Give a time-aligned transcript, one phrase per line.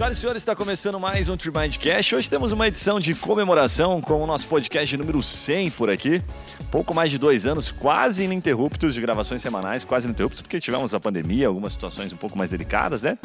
[0.00, 2.14] Senhoras e senhores, está começando mais um Trimind Cash.
[2.14, 6.22] Hoje temos uma edição de comemoração com o nosso podcast número 100 por aqui.
[6.70, 11.00] Pouco mais de dois anos, quase ininterruptos de gravações semanais, quase ininterruptos, porque tivemos a
[11.00, 13.18] pandemia, algumas situações um pouco mais delicadas, né?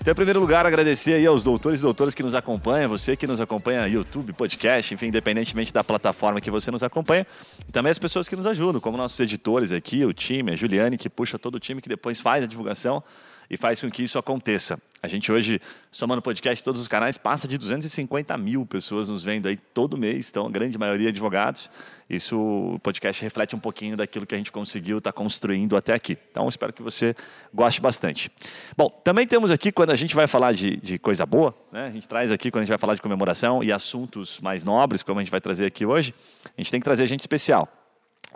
[0.00, 3.26] Então, em primeiro lugar, agradecer aí aos doutores e doutoras que nos acompanham, você que
[3.26, 7.26] nos acompanha YouTube, podcast, enfim, independentemente da plataforma que você nos acompanha,
[7.68, 10.96] e também as pessoas que nos ajudam, como nossos editores aqui, o time, a Juliane,
[10.96, 13.04] que puxa todo o time que depois faz a divulgação
[13.48, 14.78] e faz com que isso aconteça.
[15.02, 15.60] A gente hoje,
[15.90, 20.30] somando podcast todos os canais, passa de 250 mil pessoas nos vendo aí todo mês,
[20.30, 21.70] então a grande maioria advogados.
[22.08, 25.92] Isso, o podcast reflete um pouquinho daquilo que a gente conseguiu estar tá construindo até
[25.92, 26.16] aqui.
[26.30, 27.14] Então, espero que você
[27.52, 28.30] goste bastante.
[28.76, 31.86] Bom, também temos aqui, quando a gente vai falar de, de coisa boa, né?
[31.86, 35.02] a gente traz aqui, quando a gente vai falar de comemoração e assuntos mais nobres,
[35.02, 37.83] como a gente vai trazer aqui hoje, a gente tem que trazer gente especial.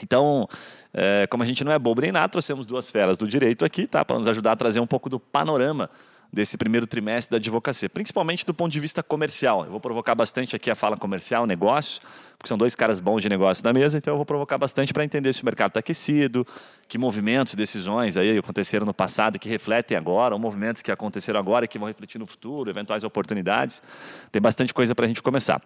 [0.04, 0.48] Então,
[0.92, 3.86] é, como a gente não é bobo nem nada, trouxemos duas feras do direito aqui,
[3.86, 4.04] tá?
[4.04, 5.90] Para nos ajudar a trazer um pouco do panorama
[6.32, 9.64] desse primeiro trimestre da advocacia, principalmente do ponto de vista comercial.
[9.64, 12.02] Eu vou provocar bastante aqui a fala comercial, negócio,
[12.38, 15.04] porque são dois caras bons de negócio da mesa, então eu vou provocar bastante para
[15.04, 16.46] entender se o mercado está aquecido,
[16.86, 21.64] que movimentos, decisões aí aconteceram no passado que refletem agora, ou movimentos que aconteceram agora
[21.64, 23.82] e que vão refletir no futuro, eventuais oportunidades.
[24.30, 25.60] Tem bastante coisa para a gente começar.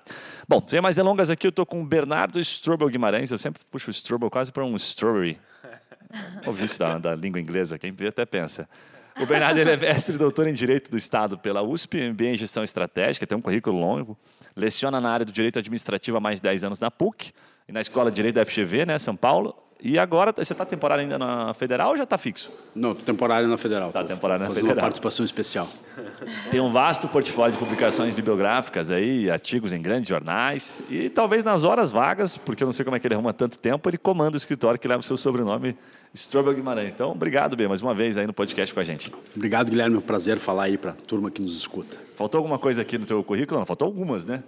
[0.48, 3.88] Bom, sem mais delongas aqui, eu estou com o Bernardo Strobel Guimarães, eu sempre puxo
[3.88, 5.38] o Strobel quase para um strawberry.
[6.46, 8.68] Ouvi isso da, da língua inglesa, quem até pensa.
[9.20, 13.26] O Bernardo é mestre doutor em Direito do Estado pela USP, MBA em Gestão Estratégica,
[13.26, 14.18] tem um currículo longo,
[14.56, 17.32] leciona na área do Direito Administrativo há mais de 10 anos na PUC
[17.68, 19.54] e na Escola de Direito da FGV, né, São Paulo.
[19.84, 22.52] E agora, você está temporário ainda na Federal ou já está fixo?
[22.72, 23.88] Não, estou temporário na Federal.
[23.88, 24.76] Está temporário na Federal.
[24.76, 25.68] uma participação especial.
[26.52, 30.80] Tem um vasto portfólio de publicações bibliográficas aí, artigos em grandes jornais.
[30.88, 33.58] E talvez nas horas vagas, porque eu não sei como é que ele arruma tanto
[33.58, 35.76] tempo, ele comanda o escritório que leva o seu sobrenome,
[36.14, 36.92] Strobel Guimarães.
[36.92, 39.10] Então, obrigado, B, mais uma vez aí no podcast com a gente.
[39.34, 39.96] Obrigado, Guilherme.
[39.96, 41.96] É um prazer falar aí para a turma que nos escuta.
[42.16, 43.60] Faltou alguma coisa aqui no teu currículo?
[43.60, 44.42] Não, faltou algumas, né?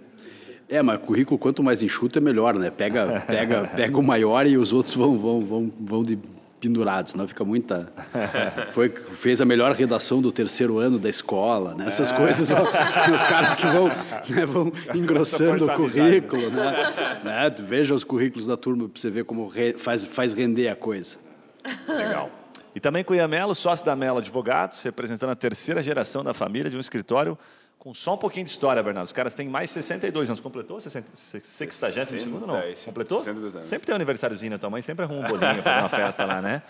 [0.69, 2.69] É, mas currículo quanto mais enxuto é melhor, né?
[2.69, 6.19] Pega, pega, pega o maior e os outros vão, vão, vão, vão de
[6.59, 7.91] pendurados, senão fica muita.
[8.71, 11.85] Foi, fez a melhor redação do terceiro ano da escola, né?
[11.87, 12.15] Essas é.
[12.15, 12.61] coisas vão,
[13.13, 16.93] os caras que vão, né, vão engrossando o currículo, né?
[17.23, 17.55] né?
[17.59, 21.24] Veja os currículos da turma para você ver como re, faz, faz render a coisa.
[21.87, 22.29] Legal.
[22.73, 26.33] E também com o Ian Mello, sócio da Mello Advogados, representando a terceira geração da
[26.33, 27.37] família de um escritório
[27.85, 29.05] com só um pouquinho de história, Bernardo.
[29.05, 30.39] Os caras têm mais 62 anos.
[30.39, 30.81] Completou?
[30.81, 31.05] 60
[32.19, 32.59] segundo não?
[32.83, 33.19] Completou?
[33.19, 33.67] 62 anos.
[33.67, 36.41] Sempre tem um aniversáriozinho na tua mãe, sempre arruma um bolinho para uma festa lá,
[36.41, 36.63] né?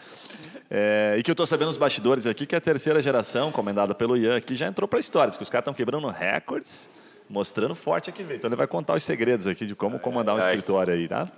[0.70, 4.18] É, e que eu estou sabendo nos bastidores aqui que a terceira geração, comandada pelo
[4.18, 5.32] Ian, aqui já entrou para a história.
[5.32, 6.90] Que os caras estão quebrando recordes,
[7.30, 8.36] mostrando forte aqui, velho.
[8.36, 11.32] Então ele vai contar os segredos aqui de como comandar um escritório aí, tá?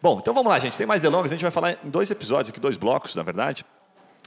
[0.00, 0.76] Bom, então vamos lá, gente.
[0.76, 1.32] Tem mais delongas.
[1.32, 3.64] A gente vai falar em dois episódios aqui, dois blocos, na verdade.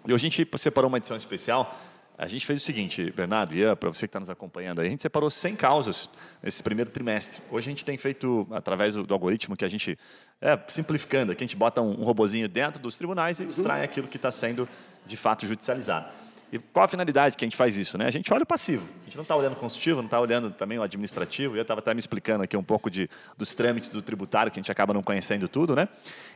[0.05, 1.75] E hoje a gente separou uma edição especial
[2.21, 5.01] a gente fez o seguinte, Bernardo, Ian, para você que está nos acompanhando, a gente
[5.01, 6.07] separou 100 causas
[6.43, 7.41] nesse primeiro trimestre.
[7.49, 9.97] Hoje a gente tem feito, através do, do algoritmo que a gente,
[10.39, 14.07] é, simplificando, aqui a gente bota um, um robozinho dentro dos tribunais e extrai aquilo
[14.07, 14.69] que está sendo,
[15.03, 16.09] de fato, judicializado.
[16.51, 17.97] E qual a finalidade que a gente faz isso?
[17.97, 18.05] Né?
[18.05, 18.85] A gente olha o passivo.
[19.01, 21.55] A gente não está olhando o consultivo, não está olhando também o administrativo.
[21.55, 24.61] Eu estava até me explicando aqui um pouco de, dos trâmites do tributário, que a
[24.61, 25.75] gente acaba não conhecendo tudo.
[25.75, 25.87] Né?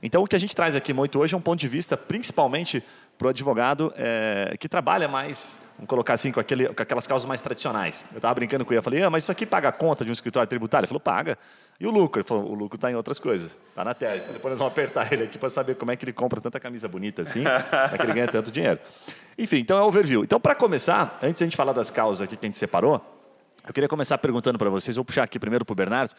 [0.02, 2.82] Então, o que a gente traz aqui muito hoje é um ponto de vista, principalmente
[3.18, 7.26] para o advogado é, que trabalha mais, vamos colocar assim, com, aquele, com aquelas causas
[7.26, 8.06] mais tradicionais.
[8.12, 10.12] Eu estava brincando com ele, eu falei, ah, mas isso aqui paga a conta de
[10.12, 10.84] um escritório tributário?
[10.84, 11.38] Ele falou, paga.
[11.80, 12.22] E o lucro?
[12.22, 14.18] Ele falou, o lucro está em outras coisas, está na tela.
[14.18, 16.60] Então depois nós vamos apertar ele aqui para saber como é que ele compra tanta
[16.60, 18.80] camisa bonita assim, para que ele ganha tanto dinheiro.
[19.38, 20.24] Enfim, então é o overview.
[20.24, 23.02] Então, para começar, antes de a gente falar das causas aqui que a gente separou,
[23.68, 26.14] eu queria começar perguntando para vocês, vou puxar aqui primeiro para o Bernardo,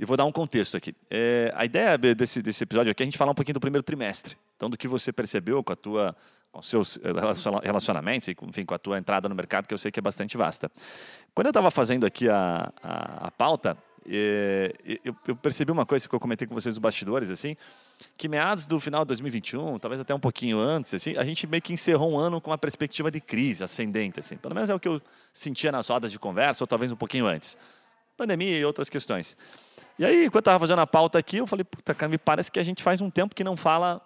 [0.00, 0.96] e vou dar um contexto aqui.
[1.10, 3.82] É, a ideia desse, desse episódio aqui é a gente falar um pouquinho do primeiro
[3.82, 4.34] trimestre.
[4.56, 6.16] Então, do que você percebeu com a tua
[6.50, 7.12] com seus eh,
[7.62, 10.68] relacionamentos enfim, com a tua entrada no mercado, que eu sei que é bastante vasta.
[11.32, 14.72] Quando eu estava fazendo aqui a, a, a pauta, eh,
[15.04, 17.56] eu, eu, percebi uma coisa que eu comentei com vocês nos bastidores, assim,
[18.18, 21.62] que meados do final de 2021, talvez até um pouquinho antes, assim, a gente meio
[21.62, 24.80] que encerrou um ano com uma perspectiva de crise ascendente, assim, pelo menos é o
[24.80, 25.00] que eu
[25.32, 27.56] sentia nas rodas de conversa, ou talvez um pouquinho antes.
[28.20, 29.34] Pandemia e outras questões.
[29.98, 32.52] E aí, quando eu estava fazendo a pauta aqui, eu falei, puta, cara, me parece
[32.52, 33.98] que a gente faz um tempo que não fala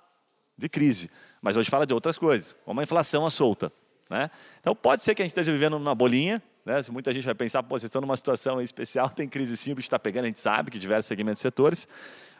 [0.57, 1.11] de crise.
[1.43, 3.73] Mas hoje fala de outras coisas, como a inflação à solta.
[4.09, 4.31] Né?
[4.61, 6.81] Então pode ser que a gente esteja vivendo numa bolinha, né?
[6.93, 9.87] Muita gente vai pensar, pô, vocês estão numa situação especial, tem crise sim, o bicho
[9.87, 11.89] está pegando, a gente sabe que diversos segmentos e setores.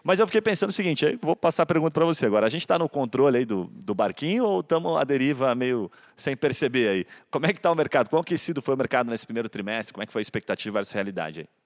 [0.05, 2.47] Mas eu fiquei pensando o seguinte, aí vou passar a pergunta para você agora.
[2.47, 6.37] A gente está no controle aí do, do barquinho ou estamos à deriva meio sem
[6.37, 7.07] perceber aí?
[7.31, 8.09] Como é que está o mercado?
[8.09, 9.93] Quão aquecido foi o mercado nesse primeiro trimestre?
[9.93, 11.64] Como é que foi a expectativa versus realidade aí?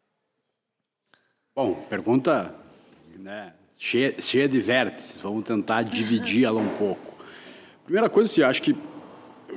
[1.58, 2.54] Bom, pergunta
[3.18, 5.20] né, cheia, cheia de vértices.
[5.20, 7.16] Vamos tentar dividi-la um pouco.
[7.84, 8.76] Primeira coisa, assim, acho que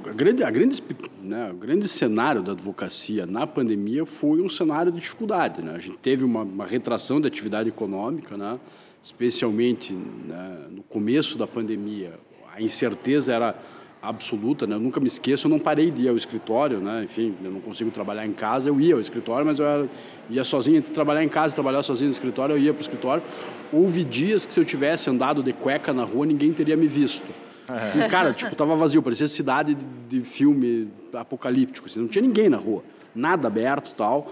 [0.09, 0.81] a grande, a grande,
[1.21, 5.62] né, o grande cenário da advocacia na pandemia foi um cenário de dificuldade.
[5.62, 5.75] Né?
[5.75, 8.59] A gente teve uma, uma retração da atividade econômica, né?
[9.03, 12.19] especialmente né, no começo da pandemia.
[12.51, 13.56] A incerteza era
[14.01, 14.75] absoluta, né?
[14.75, 17.03] Eu nunca me esqueço, eu não parei de ir ao escritório, né?
[17.03, 19.89] Enfim, eu não consigo trabalhar em casa, eu ia ao escritório, mas eu era,
[20.30, 22.81] ia sozinho, entre trabalhar em casa e trabalhar sozinho no escritório, eu ia para o
[22.81, 23.24] escritório.
[23.71, 27.27] Houve dias que se eu tivesse andado de cueca na rua, ninguém teria me visto.
[27.69, 28.06] É.
[28.06, 29.86] E, cara, tipo, tava vazio, parecia cidade de,
[30.19, 32.83] de filme apocalíptico, assim, não tinha ninguém na rua,
[33.13, 34.31] nada aberto tal.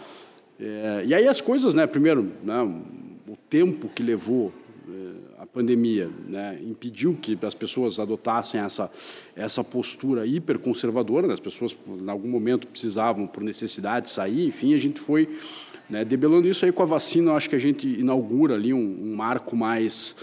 [0.59, 1.85] É, e aí as coisas, né?
[1.85, 2.61] Primeiro, né,
[3.27, 4.51] o tempo que levou
[4.89, 8.91] a pandemia né, impediu que as pessoas adotassem essa,
[9.35, 14.77] essa postura hiperconservadora, né, as pessoas, em algum momento, precisavam, por necessidade, sair, enfim, a
[14.77, 15.27] gente foi
[15.89, 19.15] né, debelando isso aí com a vacina, acho que a gente inaugura ali um, um
[19.15, 20.15] marco mais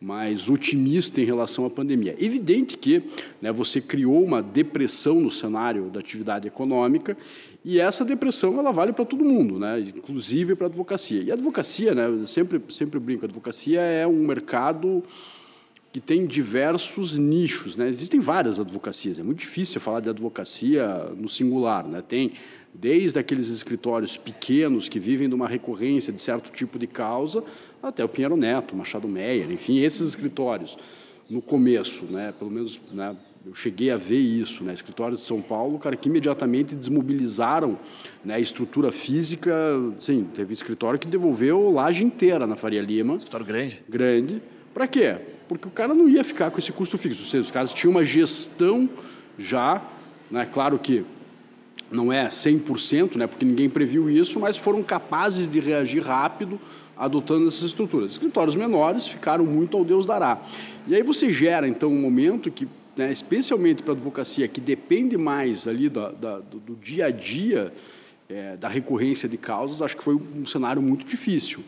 [0.00, 2.16] mais otimista em relação à pandemia.
[2.18, 3.02] Evidente que
[3.40, 7.16] né, você criou uma depressão no cenário da atividade econômica
[7.64, 9.80] e essa depressão ela vale para todo mundo, né?
[9.80, 11.22] inclusive para a advocacia.
[11.22, 15.02] E a advocacia, né, eu sempre, sempre brinco, a advocacia é um mercado
[15.92, 17.76] que tem diversos nichos.
[17.76, 17.88] Né?
[17.88, 20.86] Existem várias advocacias, é muito difícil falar de advocacia
[21.16, 21.86] no singular.
[21.86, 22.02] Né?
[22.06, 22.32] Tem
[22.72, 27.44] desde aqueles escritórios pequenos que vivem de uma recorrência de certo tipo de causa,
[27.82, 30.78] até o Pinheiro Neto, Machado Meyer, enfim, esses escritórios.
[31.28, 33.14] No começo, né, pelo menos né,
[33.44, 34.74] eu cheguei a ver isso, né?
[34.74, 37.78] Escritórios de São Paulo, cara, que imediatamente desmobilizaram
[38.22, 39.50] né, a estrutura física.
[39.98, 43.16] Sim, teve escritório que devolveu laje inteira na Faria Lima.
[43.16, 43.82] Escritório grande.
[43.88, 44.42] Grande.
[44.74, 45.16] Para quê?
[45.48, 47.22] Porque o cara não ia ficar com esse custo fixo.
[47.22, 48.88] Ou seja, os caras tinham uma gestão
[49.38, 49.82] já,
[50.30, 50.44] né?
[50.44, 51.02] Claro que
[51.90, 53.26] não é 100%, né?
[53.26, 56.60] Porque ninguém previu isso, mas foram capazes de reagir rápido
[56.94, 58.12] adotando essas estruturas.
[58.12, 60.42] Escritórios menores ficaram muito ao Deus dará.
[60.86, 62.68] E aí você gera, então, um momento que
[63.00, 67.10] né, especialmente para a advocacia, que depende mais ali da, da, do, do, dia a
[67.10, 67.72] dia
[68.28, 71.64] é, da recorrência de causas, acho que foi um cenário muito difícil.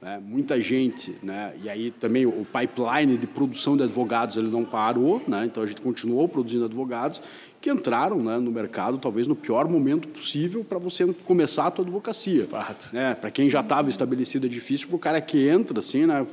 [0.00, 0.18] Né?
[0.24, 1.52] Muita gente, né?
[1.62, 5.44] e aí também o pipeline de produção de advogados ele não parou, né?
[5.44, 7.20] então a gente continuou produzindo advogados
[7.60, 11.84] que entraram né, no mercado talvez no pior momento possível para você começar a tua
[11.84, 12.44] advocacia.
[12.46, 12.88] Fato.
[12.92, 13.14] Né?
[13.14, 16.26] Para quem já estava estabelecido é difícil, para o cara que entra assim, né,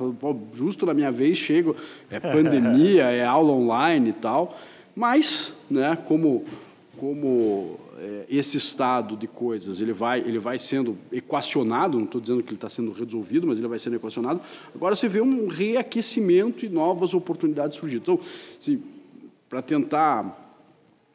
[0.54, 1.76] justo na minha vez chego,
[2.10, 4.58] é pandemia, é aula online e tal,
[4.96, 6.44] mas, né, como
[6.96, 12.42] como é, esse estado de coisas ele vai ele vai sendo equacionado, não estou dizendo
[12.42, 14.40] que ele está sendo resolvido, mas ele vai sendo equacionado.
[14.74, 18.02] Agora você vê um reaquecimento e novas oportunidades surgindo.
[18.02, 18.20] Então,
[18.60, 18.82] assim,
[19.48, 20.47] para tentar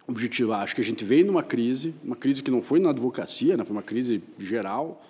[0.07, 0.61] objetivar.
[0.61, 3.63] Acho que a gente veio numa crise, uma crise que não foi na advocacia, né,
[3.63, 5.05] foi uma crise geral.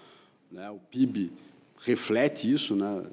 [0.52, 1.32] Né, o PIB
[1.80, 2.76] reflete isso.
[2.76, 3.04] Né,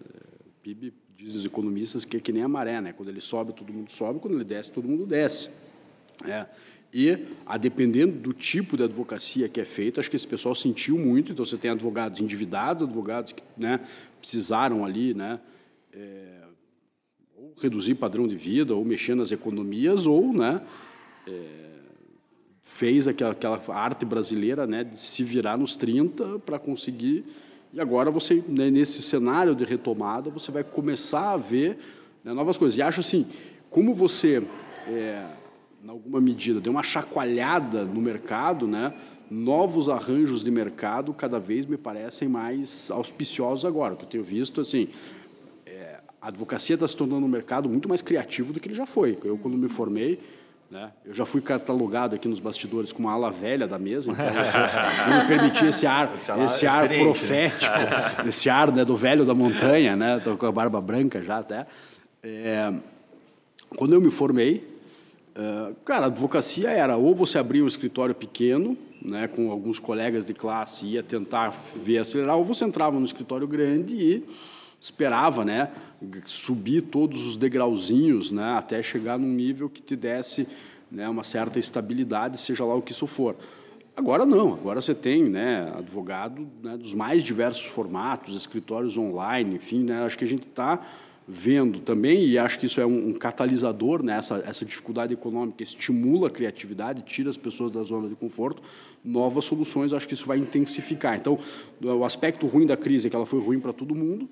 [0.46, 2.80] o PIB, diz os economistas, que é que nem a maré.
[2.80, 5.48] Né, quando ele sobe, todo mundo sobe, quando ele desce, todo mundo desce.
[6.26, 6.46] É,
[6.92, 10.98] e, a dependendo do tipo de advocacia que é feita, acho que esse pessoal sentiu
[10.98, 11.30] muito.
[11.30, 13.80] Então, você tem advogados endividados, advogados que né,
[14.20, 15.40] precisaram ali né,
[15.92, 16.42] é,
[17.36, 20.60] ou reduzir padrão de vida, ou mexer nas economias, ou né,
[21.26, 21.69] é,
[22.62, 27.24] fez aquela, aquela arte brasileira né, de se virar nos 30 para conseguir.
[27.72, 31.78] E agora você, né, nesse cenário de retomada, você vai começar a ver
[32.24, 32.78] né, novas coisas.
[32.78, 33.26] E acho assim,
[33.68, 34.42] como você,
[34.86, 35.26] é,
[35.84, 38.92] em alguma medida, deu uma chacoalhada no mercado, né,
[39.30, 43.94] novos arranjos de mercado cada vez me parecem mais auspiciosos agora.
[43.94, 44.88] O que eu tenho visto, assim,
[45.64, 48.86] é, a advocacia está se tornando um mercado muito mais criativo do que ele já
[48.86, 49.16] foi.
[49.24, 50.18] Eu, quando me formei,
[50.70, 50.92] né?
[51.04, 54.24] Eu já fui catalogado aqui nos bastidores como uma ala velha da mesa, então
[55.10, 56.12] não me permitia esse ar,
[56.44, 56.98] esse ar né?
[57.00, 57.72] profético,
[58.26, 60.18] esse ar né, do velho da montanha, né?
[60.18, 61.66] Estou com a barba branca já até.
[62.22, 62.72] É,
[63.76, 64.64] quando eu me formei,
[65.34, 70.24] é, cara, a advocacia era ou você abria um escritório pequeno, né, com alguns colegas
[70.24, 74.24] de classe, ia tentar ver acelerar, ou você entrava no escritório grande e
[74.80, 75.70] esperava, né,
[76.24, 80.48] subir todos os degrauzinhos, né, até chegar num nível que te desse,
[80.90, 83.36] né, uma certa estabilidade, seja lá o que isso for.
[83.94, 89.84] Agora não, agora você tem, né, advogado né, dos mais diversos formatos, escritórios online, enfim,
[89.84, 90.80] né, acho que a gente está
[91.28, 95.62] vendo também, e acho que isso é um, um catalisador, né, essa, essa dificuldade econômica
[95.62, 98.62] estimula a criatividade, tira as pessoas da zona de conforto,
[99.04, 101.16] novas soluções, acho que isso vai intensificar.
[101.16, 101.38] Então,
[101.82, 104.28] o aspecto ruim da crise é que ela foi ruim para todo mundo,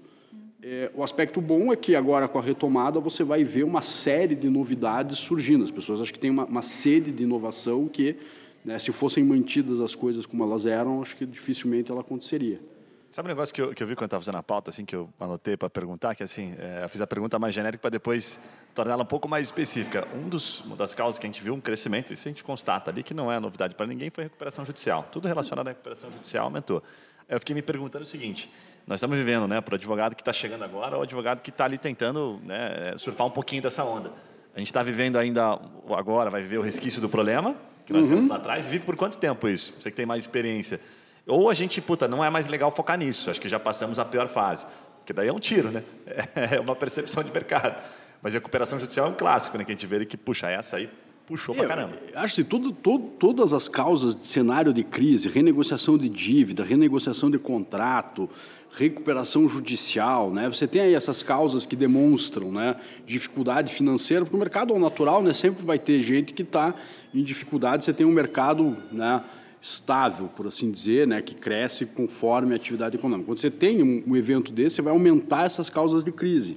[0.70, 4.34] é, o aspecto bom é que agora com a retomada você vai ver uma série
[4.34, 5.64] de novidades surgindo.
[5.64, 8.16] As pessoas acho que têm uma, uma sede de inovação que,
[8.62, 12.60] né, se fossem mantidas as coisas como elas eram, acho que dificilmente ela aconteceria.
[13.08, 14.94] Sabe um negócio que eu, que eu vi quando estava fazendo a pauta, assim, que
[14.94, 18.38] eu anotei para perguntar, que assim, é, eu fiz a pergunta mais genérica para depois
[18.74, 20.06] torná-la um pouco mais específica.
[20.14, 22.90] Um dos, uma das causas que a gente viu um crescimento, isso a gente constata
[22.90, 25.08] ali, que não é novidade para ninguém, foi a recuperação judicial.
[25.10, 26.82] Tudo relacionado à recuperação judicial aumentou.
[27.26, 28.50] Eu fiquei me perguntando o seguinte,
[28.88, 31.50] nós estamos vivendo, né, para o advogado que está chegando agora ou o advogado que
[31.50, 34.10] está ali tentando né, surfar um pouquinho dessa onda.
[34.54, 35.60] A gente está vivendo ainda
[35.94, 37.54] agora, vai viver o resquício do problema,
[37.84, 38.26] que nós uhum.
[38.26, 39.74] lá atrás, vive por quanto tempo isso?
[39.78, 40.80] Você que tem mais experiência.
[41.26, 44.06] Ou a gente, puta, não é mais legal focar nisso, acho que já passamos a
[44.06, 44.66] pior fase.
[45.00, 45.82] Porque daí é um tiro, né?
[46.50, 47.82] É uma percepção de mercado.
[48.22, 49.64] Mas a recuperação judicial é um clássico, né?
[49.64, 50.88] Que a gente vê que, puxa, essa aí
[51.28, 51.92] puxou pra caramba.
[52.14, 57.30] acho que tudo, tudo, todas as causas de cenário de crise, renegociação de dívida, renegociação
[57.30, 58.30] de contrato,
[58.70, 60.48] recuperação judicial, né?
[60.48, 65.22] Você tem aí essas causas que demonstram, né, dificuldade financeira, porque o mercado ao natural,
[65.22, 66.74] né, sempre vai ter gente que está
[67.14, 67.84] em dificuldade.
[67.84, 69.22] Você tem um mercado, né,
[69.60, 73.26] estável, por assim dizer, né, que cresce conforme a atividade econômica.
[73.26, 76.56] Quando você tem um, um evento desse, você vai aumentar essas causas de crise.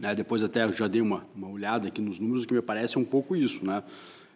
[0.00, 3.04] Né, depois até já dei uma, uma olhada aqui nos números que me parece um
[3.04, 3.84] pouco isso, né?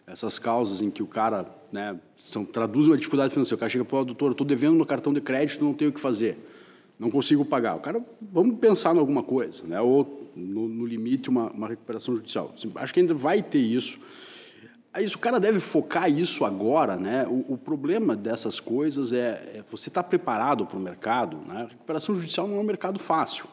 [0.05, 3.57] Essas causas em que o cara, né, são, traduz uma dificuldade financeira.
[3.57, 5.93] O cara chega para o doutor, estou devendo no cartão de crédito, não tenho o
[5.93, 6.37] que fazer,
[6.99, 7.75] não consigo pagar.
[7.75, 9.79] O cara, vamos pensar em alguma coisa, né?
[9.79, 12.53] Ou no, no limite uma, uma recuperação judicial.
[12.75, 13.99] Acho que ainda vai ter isso.
[14.99, 17.27] Isso, o cara deve focar isso agora, né?
[17.27, 21.37] O, o problema dessas coisas é, é você estar tá preparado para o mercado.
[21.45, 21.61] Né?
[21.61, 23.45] A recuperação judicial não é um mercado fácil.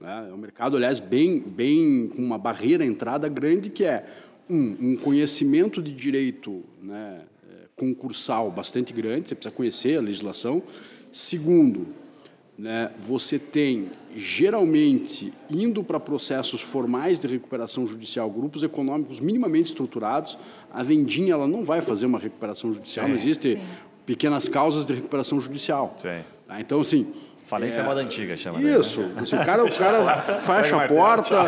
[0.00, 0.28] Né?
[0.30, 4.06] É um mercado, aliás, bem, bem com uma barreira entrada grande que é
[4.48, 9.28] um, um conhecimento de direito né, é, concursal bastante grande.
[9.28, 10.62] Você precisa conhecer a legislação.
[11.10, 11.88] Segundo,
[12.58, 20.36] né, você tem, geralmente, indo para processos formais de recuperação judicial, grupos econômicos minimamente estruturados.
[20.72, 23.62] A vendinha ela não vai fazer uma recuperação judicial, sim, não existe sim.
[24.04, 25.94] pequenas causas de recuperação judicial.
[26.48, 26.60] Tá?
[26.60, 27.06] Então, assim,
[27.48, 28.60] Falência é, moda antiga, chama.
[28.60, 29.00] Isso.
[29.00, 29.22] Daí, né?
[29.22, 31.46] o cara, o cara fecha a porta,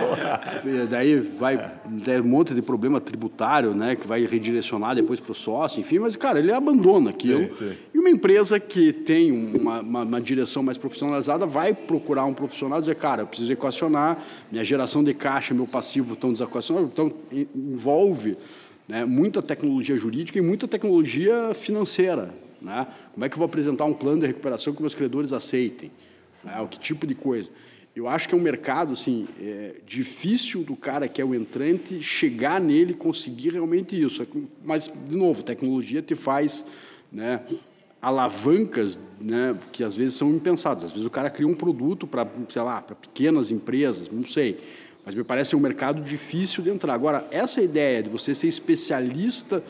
[0.88, 5.34] daí vai ter um monte de problema tributário, né, que vai redirecionar depois para o
[5.34, 7.42] sócio, enfim, mas, cara, ele abandona aquilo.
[7.50, 7.76] Sim, sim.
[7.92, 12.78] E uma empresa que tem uma, uma, uma, direção mais profissionalizada vai procurar um profissional
[12.78, 17.12] e dizer, cara, eu preciso equacionar, minha geração de caixa, meu passivo estão desequacionados, então
[17.54, 18.38] envolve
[18.88, 22.30] né, muita tecnologia jurídica e muita tecnologia financeira.
[22.60, 22.86] Né?
[23.12, 25.90] Como é que eu vou apresentar um plano de recuperação que meus credores aceitem?
[26.44, 26.60] Né?
[26.60, 27.50] O que tipo de coisa?
[27.94, 32.00] Eu acho que é um mercado assim, é, difícil do cara que é o entrante
[32.00, 34.26] chegar nele e conseguir realmente isso.
[34.64, 36.64] Mas, de novo, tecnologia te faz
[37.10, 37.40] né,
[38.00, 40.84] alavancas né, que às vezes são impensadas.
[40.84, 44.60] Às vezes o cara cria um produto para, sei lá, para pequenas empresas, não sei.
[45.04, 46.94] Mas me parece um mercado difícil de entrar.
[46.94, 49.64] Agora, essa ideia de você ser especialista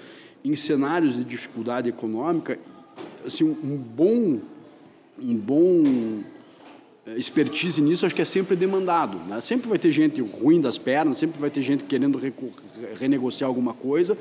[0.44, 2.58] em cenários de dificuldade econômica
[3.26, 4.40] assim, um bom,
[5.18, 6.22] um bom
[7.06, 9.18] eh, expertise nisso, acho que é sempre demandado.
[9.26, 9.40] Né?
[9.40, 12.20] Sempre vai ter gente ruim das pernas, sempre vai ter gente querendo
[12.98, 14.16] renegociar alguma coisa.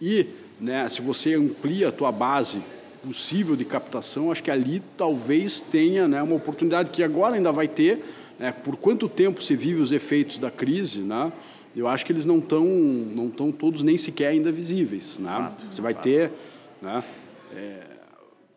[0.00, 0.26] E
[0.60, 2.62] né, se você amplia a tua base
[3.04, 7.68] possível de captação, acho que ali talvez tenha né, uma oportunidade que agora ainda vai
[7.68, 8.02] ter.
[8.38, 11.32] Né, por quanto tempo se vive os efeitos da crise, né,
[11.76, 15.18] eu acho que eles não estão não tão todos nem sequer ainda visíveis.
[15.18, 15.30] Né?
[15.30, 16.02] Fato, você vai fato.
[16.04, 16.30] ter...
[16.80, 17.02] Né,
[17.54, 17.91] é,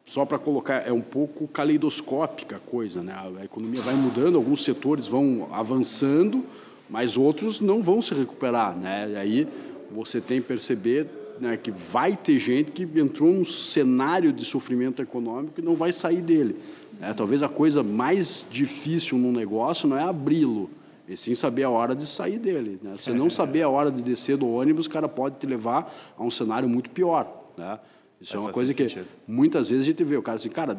[0.06, 3.14] só para colocar, é um pouco caleidoscópica a coisa, né?
[3.40, 6.44] A economia vai mudando, alguns setores vão avançando,
[6.90, 9.10] mas outros não vão se recuperar, né?
[9.12, 9.48] E aí
[9.92, 11.08] você tem que perceber
[11.40, 15.92] né, que vai ter gente que entrou num cenário de sofrimento econômico e não vai
[15.92, 16.56] sair dele.
[17.00, 17.14] Né?
[17.14, 20.70] Talvez a coisa mais difícil num negócio não é abri-lo,
[21.08, 22.80] e sim saber a hora de sair dele.
[22.82, 22.94] Né?
[22.96, 26.24] Você não saber a hora de descer do ônibus, o cara pode te levar a
[26.24, 27.52] um cenário muito pior.
[27.58, 27.80] Né?
[28.20, 29.08] Isso é uma coisa que sentido.
[29.28, 30.78] muitas vezes a gente vê o cara assim, cara,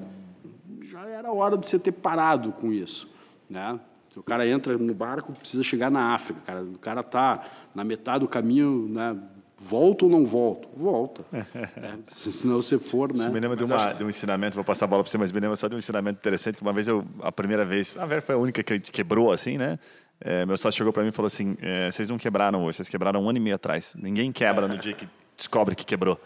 [0.82, 3.08] já era hora de você ter parado com isso,
[3.48, 3.78] né?
[4.10, 6.62] Se o cara entra no barco, precisa chegar na África, cara.
[6.62, 9.14] O cara tá na metade do caminho, né?
[9.58, 10.68] Volta ou não volta?
[10.74, 11.22] Volta.
[11.32, 13.16] é, senão você for, né?
[13.16, 15.30] Isso me lembra de, uma, de, um ensinamento, vou passar a bola para você, mas
[15.30, 18.06] me lembra só de um ensinamento interessante, que uma vez eu, a primeira vez, a
[18.06, 19.78] Vera foi a única que quebrou, assim, né?
[20.18, 22.88] É, meu sócio chegou para mim e falou assim, é, vocês não quebraram hoje, vocês
[22.88, 23.94] quebraram um ano e meio atrás.
[23.98, 26.18] Ninguém quebra no dia que descobre que quebrou.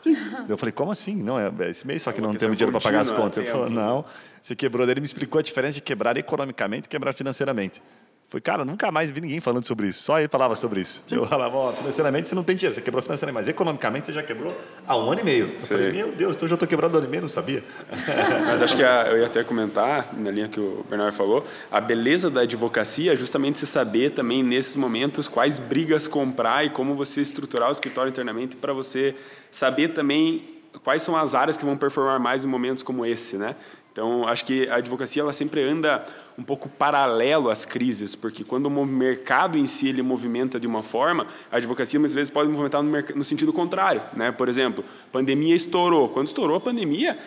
[0.49, 1.15] Eu falei, como assim?
[1.15, 3.39] Não, é, é esse mês só que é não temos dinheiro para pagar as contas.
[3.39, 4.05] Ele falou, não,
[4.41, 4.87] você quebrou.
[4.87, 7.83] Daí ele me explicou a diferença de quebrar economicamente e quebrar financeiramente.
[8.31, 10.05] Foi, cara, nunca mais vi ninguém falando sobre isso.
[10.05, 11.03] Só ele falava sobre isso.
[11.11, 14.23] Eu falava, ó, financeiramente você não tem dinheiro, você quebrou financeiramente, mas economicamente você já
[14.23, 14.57] quebrou
[14.87, 15.47] há um ano e meio.
[15.47, 17.29] Eu falei, meu Deus, então eu já estou quebrando há um ano e meio, não
[17.29, 17.65] sabia.
[18.47, 21.81] mas acho que a, eu ia até comentar, na linha que o Bernardo falou, a
[21.81, 26.95] beleza da advocacia é justamente se saber também, nesses momentos, quais brigas comprar e como
[26.95, 29.17] você estruturar o escritório internamente para você
[29.51, 33.57] saber também quais são as áreas que vão performar mais em momentos como esse, né?
[33.93, 36.05] Então, acho que a advocacia ela sempre anda
[36.39, 40.83] um pouco paralelo às crises, porque quando o mercado em si ele movimenta de uma
[40.83, 44.01] forma, a advocacia muitas vezes pode movimentar no, no sentido contrário.
[44.15, 44.31] Né?
[44.33, 46.09] Por exemplo, pandemia estourou.
[46.09, 47.19] Quando estourou a pandemia,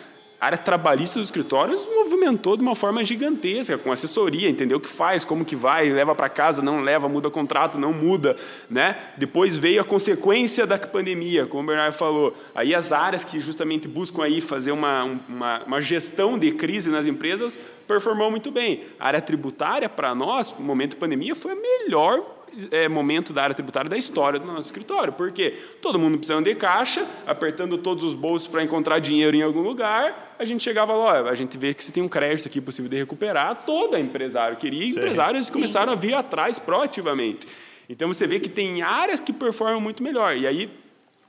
[0.44, 4.90] a área trabalhista dos escritórios movimentou de uma forma gigantesca, com assessoria, entendeu o que
[4.90, 8.36] faz, como que vai, leva para casa, não leva, muda contrato, não muda,
[8.68, 8.94] né?
[9.16, 12.36] Depois veio a consequência da pandemia, como o Bernardo falou.
[12.54, 17.06] Aí as áreas que justamente buscam aí fazer uma, uma, uma gestão de crise nas
[17.06, 17.58] empresas
[17.88, 18.82] performou muito bem.
[19.00, 22.22] A área tributária, para nós, no momento da pandemia, foi a melhor
[22.70, 25.12] é, momento da área tributária da história do nosso escritório.
[25.12, 25.54] Por quê?
[25.80, 30.34] Todo mundo precisando de caixa, apertando todos os bolsos para encontrar dinheiro em algum lugar.
[30.38, 32.96] A gente chegava lá, a gente vê que se tem um crédito aqui possível de
[32.96, 35.52] recuperar, toda empresário queria, e empresários Sim.
[35.52, 37.46] começaram a vir atrás proativamente.
[37.88, 40.36] Então você vê que tem áreas que performam muito melhor.
[40.36, 40.70] E aí,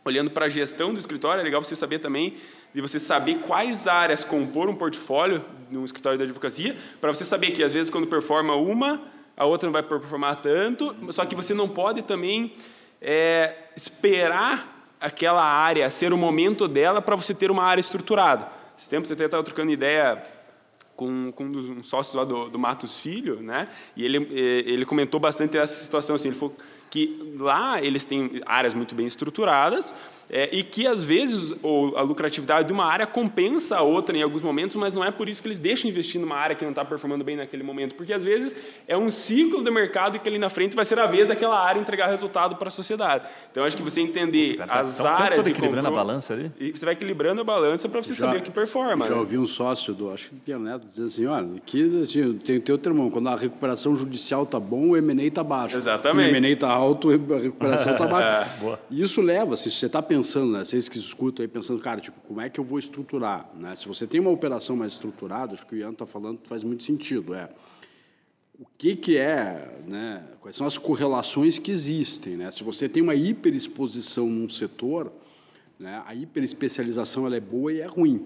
[0.04, 2.36] olhando para a gestão do escritório, é legal você saber também
[2.76, 5.42] de você saber quais áreas compor um portfólio
[5.72, 9.02] no escritório da advocacia, para você saber que às vezes quando performa uma,
[9.38, 12.54] a outra não vai performar tanto, só que você não pode também
[13.02, 18.48] é, esperar aquela área ser o momento dela para você ter uma área estruturada.
[18.78, 20.24] Esse tempo você até estava trocando ideia
[20.96, 23.68] com, com um dos sócios lá do, do Matos Filho, né?
[23.96, 26.30] E ele, ele comentou bastante essa situação assim.
[26.30, 26.56] Ele falou
[26.90, 29.94] que lá eles têm áreas muito bem estruturadas,
[30.30, 34.22] é, e que às vezes ou, a lucratividade de uma área compensa a outra em
[34.22, 36.64] alguns momentos, mas não é por isso que eles deixam de investir numa área que
[36.64, 38.56] não está performando bem naquele momento, porque às vezes
[38.88, 41.60] é um ciclo do mercado e que ali na frente vai ser a vez daquela
[41.60, 43.28] área entregar resultado para a sociedade.
[43.52, 46.52] Então acho que você entender Puta, as então, áreas todo equilibrando comprou, a balança ali.
[46.60, 49.06] E você vai equilibrando a balança para você já, saber o que performa.
[49.06, 49.20] Já né?
[49.20, 52.74] ouvi um sócio do acho que Pierre Neto dizendo assim, olha, aqui assim, tem, tem
[52.74, 55.78] outro irmão, quando a recuperação judicial está bom, o M&A está baixo.
[55.78, 56.30] Exatamente.
[56.30, 58.50] Quando o M&A está alto, a recuperação está baixa.
[58.64, 62.20] é, Isso leva, se você está pensando, né, vocês que escutam aí pensando, cara, tipo,
[62.22, 63.50] como é que eu vou estruturar?
[63.56, 63.76] Né?
[63.76, 66.84] Se você tem uma operação mais estruturada, acho que o Ian está falando faz muito
[66.84, 67.34] sentido.
[67.34, 67.50] É
[68.58, 70.24] o que, que é, né?
[70.40, 72.38] quais são as correlações que existem.
[72.38, 72.52] Né?
[72.52, 75.12] Se você tem uma hiperexposição num setor,
[75.80, 76.02] né?
[76.06, 78.26] a hiperespecialização ela é boa e é ruim.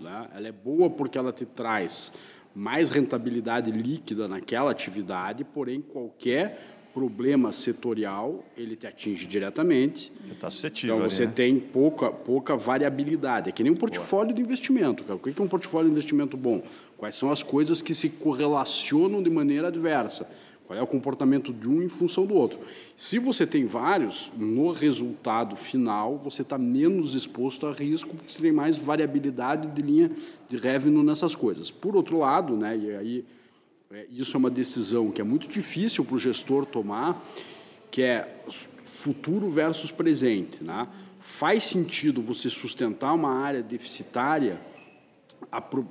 [0.00, 0.28] Né?
[0.34, 2.12] Ela é boa porque ela te traz
[2.54, 10.12] mais rentabilidade líquida naquela atividade, porém qualquer problema setorial, ele te atinge diretamente.
[10.24, 10.96] Você está suscetível.
[10.96, 11.32] Então, você ali, né?
[11.36, 13.48] tem pouca, pouca variabilidade.
[13.48, 14.34] É que nem um portfólio Boa.
[14.34, 15.04] de investimento.
[15.04, 15.14] Cara.
[15.14, 16.60] O que é um portfólio de investimento bom?
[16.96, 20.28] Quais são as coisas que se correlacionam de maneira adversa?
[20.66, 22.58] Qual é o comportamento de um em função do outro?
[22.96, 28.42] Se você tem vários, no resultado final, você está menos exposto a risco, porque você
[28.42, 30.10] tem mais variabilidade de linha
[30.48, 31.70] de revenue nessas coisas.
[31.70, 33.24] Por outro lado, né, e aí
[34.10, 37.24] isso é uma decisão que é muito difícil para o gestor tomar,
[37.90, 38.42] que é
[38.84, 40.62] futuro versus presente.
[40.62, 40.86] Né?
[41.20, 44.60] Faz sentido você sustentar uma área deficitária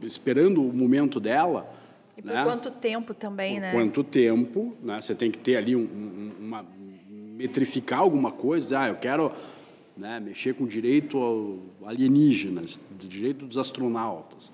[0.04, 1.68] esperando o momento dela.
[2.16, 2.44] E por né?
[2.44, 3.72] quanto tempo também, por né?
[3.72, 5.02] Quanto tempo, né?
[5.02, 6.66] Você tem que ter ali um, um, uma
[7.38, 8.80] metrificar alguma coisa.
[8.80, 9.32] Ah, eu quero
[9.98, 14.52] né, mexer com direito alienígenas, direito dos astronautas.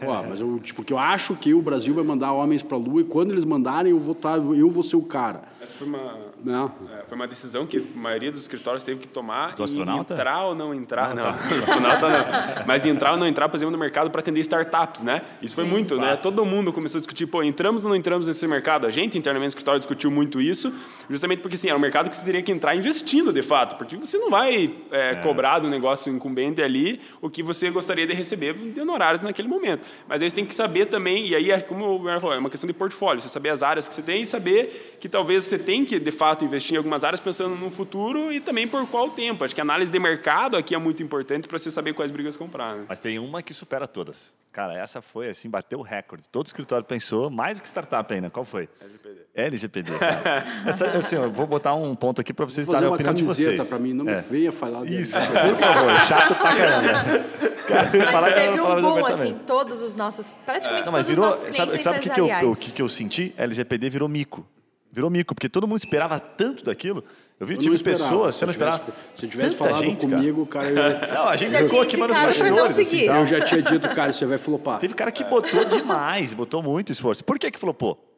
[0.00, 2.80] Pô, mas eu, tipo, porque eu acho que o Brasil vai mandar homens para a
[2.80, 5.42] Lua e quando eles mandarem eu vou, tá, eu vou ser o cara.
[5.60, 6.72] Essa foi uma, não.
[6.92, 9.56] É, foi uma decisão que a maioria dos escritórios teve que tomar.
[9.56, 10.14] Do astronauta?
[10.14, 11.14] Entrar ou não entrar.
[11.14, 11.38] Não, não tá.
[11.56, 12.66] astronauta não.
[12.66, 15.22] Mas entrar ou não entrar, por exemplo, no mercado para atender startups, né?
[15.42, 16.02] Isso foi Sim, muito, né?
[16.02, 16.10] fato.
[16.10, 16.16] né?
[16.16, 18.86] Todo mundo começou a discutir, pô, entramos ou não entramos nesse mercado?
[18.86, 20.72] A gente, internamente, no escritório, discutiu muito isso,
[21.08, 23.96] justamente porque, sim, é um mercado que você teria que entrar investindo, de fato, porque
[23.96, 25.14] você não vai é, é.
[25.16, 29.86] cobrar do negócio incumbente ali o que você gostaria de receber de honorários naquele momento.
[30.08, 32.38] Mas aí você tem que saber também, e aí, é como o Bernardo falou, é
[32.38, 35.44] uma questão de portfólio, você saber as áreas que você tem e saber que talvez
[35.44, 38.86] você tem que, de fato, investir em algumas áreas pensando no futuro e também por
[38.88, 39.44] qual tempo.
[39.44, 42.36] Acho que a análise de mercado aqui é muito importante para você saber quais brigas
[42.36, 42.76] comprar.
[42.76, 42.84] Né?
[42.88, 44.34] Mas tem uma que supera todas.
[44.52, 46.24] Cara, essa foi assim, bateu o recorde.
[46.30, 48.30] Todo escritório pensou, mais do que startup ainda.
[48.30, 48.68] Qual foi?
[48.80, 49.23] LGPD.
[49.34, 50.44] LGPD, cara.
[50.64, 53.68] essa, assim, eu vou botar um ponto aqui para vocês darem a opinião de vocês.
[53.68, 54.16] para mim, não é.
[54.16, 55.96] me venha falar Isso, por favor.
[56.06, 57.24] Chato pra caramba.
[57.64, 60.92] Cara, Mas teve um boom, assim, todos os nossos, praticamente é.
[60.92, 62.82] não, todos virou, os nossos clientes Sabe, sabe o que, que, eu, o que, que
[62.82, 63.34] eu senti?
[63.38, 64.46] LGPD virou mico.
[64.92, 67.02] Virou mico, porque todo mundo esperava tanto daquilo.
[67.40, 68.84] Eu vi, eu tive pessoas, você não esperava.
[69.16, 70.72] Se eu tivesse falado gente, comigo, cara.
[70.72, 71.14] cara eu...
[71.14, 72.78] Não, a gente ficou aqui nos bastidores.
[72.78, 74.78] Assim, eu já tinha dito, cara, você vai flopar.
[74.78, 77.24] Teve cara que botou demais, botou muito esforço.
[77.24, 78.13] Por que que flopou?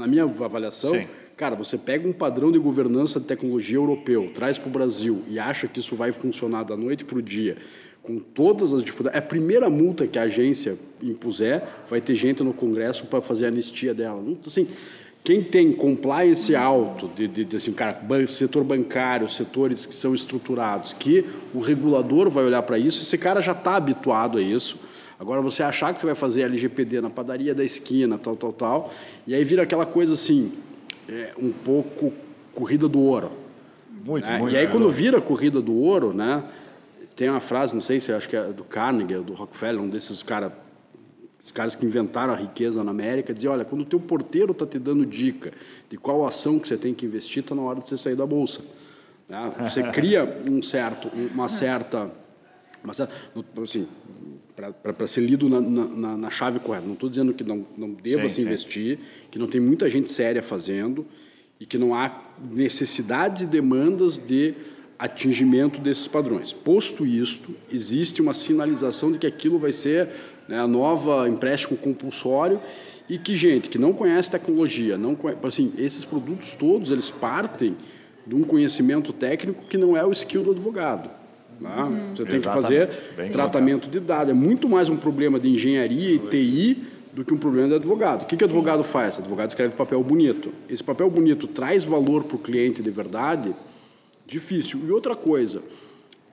[0.00, 1.06] Na minha avaliação, Sim.
[1.36, 5.38] cara, você pega um padrão de governança de tecnologia europeu, traz para o Brasil e
[5.38, 7.58] acha que isso vai funcionar da noite para o dia,
[8.02, 9.20] com todas as dificuldades.
[9.20, 13.44] É a primeira multa que a agência impuser, vai ter gente no Congresso para fazer
[13.44, 14.24] a anistia dela.
[14.46, 14.66] Assim,
[15.22, 20.94] quem tem compliance alto, de, de, de assim, cara, setor bancário, setores que são estruturados,
[20.94, 24.78] que o regulador vai olhar para isso, esse cara já está habituado a isso.
[25.20, 28.92] Agora, você achar que você vai fazer LGPD na padaria da esquina, tal, tal, tal,
[29.26, 30.50] e aí vira aquela coisa assim,
[31.06, 32.10] é, um pouco
[32.54, 33.30] corrida do ouro.
[34.02, 34.38] Muito, né?
[34.38, 34.54] muito.
[34.54, 36.42] E aí, quando vira corrida do ouro, né,
[37.14, 40.22] tem uma frase, não sei se acho que é do Carnegie, do Rockefeller, um desses
[40.22, 40.52] caras
[41.44, 44.66] os caras que inventaram a riqueza na América, dizia, olha, quando o teu porteiro está
[44.66, 45.52] te dando dica
[45.88, 48.26] de qual ação que você tem que investir, está na hora de você sair da
[48.26, 48.60] bolsa.
[49.28, 49.52] Né?
[49.60, 52.10] Você cria um certo, uma certa,
[52.84, 53.12] uma certa
[53.62, 53.88] assim,
[54.82, 56.86] para ser lido na, na, na, chave correta.
[56.86, 58.46] Não estou dizendo que não, não deva sim, se sim.
[58.46, 58.98] investir,
[59.30, 61.06] que não tem muita gente séria fazendo
[61.58, 64.54] e que não há necessidades e demandas de
[64.98, 66.52] atingimento desses padrões.
[66.52, 70.08] Posto isto, existe uma sinalização de que aquilo vai ser
[70.46, 72.60] né, a nova empréstimo compulsório
[73.08, 77.76] e que gente que não conhece tecnologia, não conhece, assim, esses produtos todos eles partem
[78.26, 81.19] de um conhecimento técnico que não é o skill do advogado.
[81.62, 81.84] Tá?
[81.84, 82.16] Uhum.
[82.16, 82.42] Você tem Exatamente.
[82.42, 84.30] que fazer Bem tratamento de dados.
[84.30, 88.22] É muito mais um problema de engenharia e TI do que um problema de advogado.
[88.22, 89.16] O que, que o advogado faz?
[89.16, 90.52] O advogado escreve papel bonito.
[90.68, 93.54] Esse papel bonito traz valor para o cliente de verdade?
[94.26, 94.80] Difícil.
[94.86, 95.62] E outra coisa,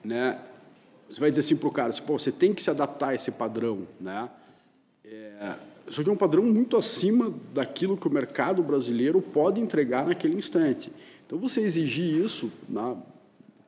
[0.04, 0.38] né?
[1.10, 3.14] Você vai dizer assim para o cara, assim, Pô, você tem que se adaptar a
[3.14, 4.28] esse padrão, né?
[5.04, 5.54] É,
[5.88, 10.36] só que é um padrão muito acima daquilo que o mercado brasileiro pode entregar naquele
[10.36, 10.92] instante.
[11.26, 12.96] Então, você exigir isso, né,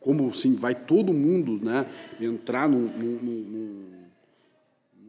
[0.00, 1.86] como assim, vai todo mundo né,
[2.20, 4.00] entrar num, num, num, num,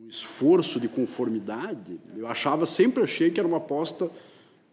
[0.10, 4.12] esforço de conformidade, eu achava, sempre achei que era uma aposta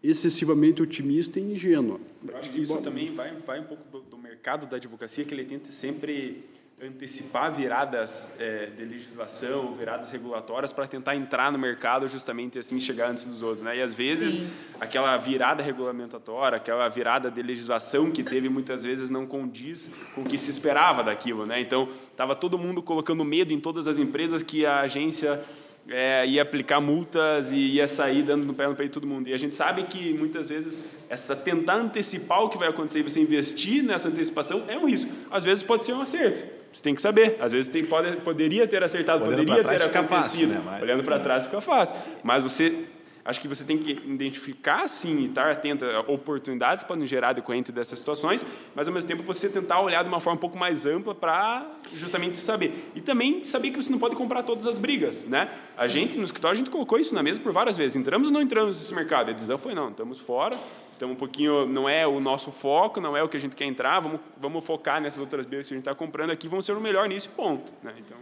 [0.03, 1.97] excessivamente otimista e ingênua.
[2.27, 5.33] Eu acho que isso também vai, vai um pouco do, do mercado da advocacia, que
[5.33, 6.43] ele tenta sempre
[6.81, 13.09] antecipar viradas é, de legislação, viradas regulatórias para tentar entrar no mercado justamente assim chegar
[13.09, 13.77] antes dos outros, né?
[13.77, 14.49] E às vezes Sim.
[14.79, 20.23] aquela virada regulamentatória, aquela virada de legislação que teve muitas vezes não condiz com o
[20.23, 21.59] que se esperava daquilo, né?
[21.59, 25.43] Então estava todo mundo colocando medo em todas as empresas que a agência
[25.89, 29.27] é, ia aplicar multas e ia sair dando no pé no peito de todo mundo.
[29.27, 33.03] E a gente sabe que muitas vezes essa tentar antecipar o que vai acontecer e
[33.03, 35.11] você investir nessa antecipação é um risco.
[35.29, 36.58] Às vezes pode ser um acerto.
[36.71, 37.37] Você tem que saber.
[37.39, 40.07] Às vezes tem, pode, poderia ter acertado, Olhando poderia ter acontecido.
[40.07, 40.61] Fácil, né?
[40.63, 40.83] Mas...
[40.83, 41.95] Olhando para trás fica fácil.
[42.23, 42.85] Mas você
[43.29, 47.33] acho que você tem que identificar sim e estar atento a oportunidades que podem gerar
[47.33, 50.57] decorrente dessas situações, mas ao mesmo tempo você tentar olhar de uma forma um pouco
[50.57, 52.91] mais ampla para justamente saber.
[52.95, 55.49] E também saber que você não pode comprar todas as brigas, né?
[55.71, 55.81] Sim.
[55.81, 57.95] A gente no escritório a gente colocou isso na mesa por várias vezes.
[57.97, 59.29] Entramos ou não entramos nesse mercado?
[59.29, 60.57] A decisão foi não, estamos fora.
[60.99, 63.63] Então, um pouquinho, não é o nosso foco, não é o que a gente quer
[63.63, 66.73] entrar, vamos, vamos focar nessas outras brigas que a gente está comprando aqui, vamos ser
[66.73, 67.71] o melhor nisso, ponto.
[67.81, 67.93] Né?
[67.97, 68.17] Então...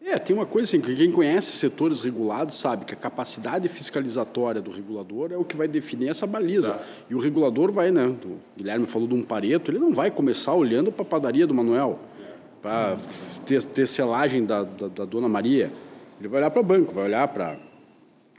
[0.00, 4.60] É, tem uma coisa assim, que quem conhece setores regulados sabe que a capacidade fiscalizatória
[4.62, 6.74] do regulador é o que vai definir essa baliza.
[6.74, 6.84] Tá.
[7.10, 8.06] E o regulador vai, né?
[8.06, 11.52] O Guilherme falou de um pareto, ele não vai começar olhando para a padaria do
[11.52, 11.98] Manuel,
[12.62, 12.96] para
[13.44, 15.72] ter, ter selagem da, da, da, Dona Maria.
[16.20, 17.58] Ele vai olhar para o banco, vai olhar para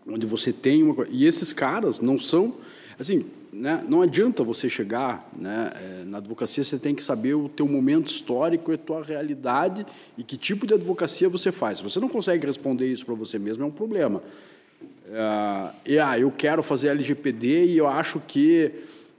[0.07, 1.11] onde você tem uma coisa.
[1.13, 2.55] E esses caras não são.
[2.97, 7.49] Assim, né, não adianta você chegar né, é, na advocacia, você tem que saber o
[7.49, 9.85] teu momento histórico e a tua realidade
[10.17, 11.79] e que tipo de advocacia você faz.
[11.79, 14.23] Se você não consegue responder isso para você mesmo, é um problema.
[15.11, 18.71] É, e, ah, eu quero fazer LGPD e eu acho que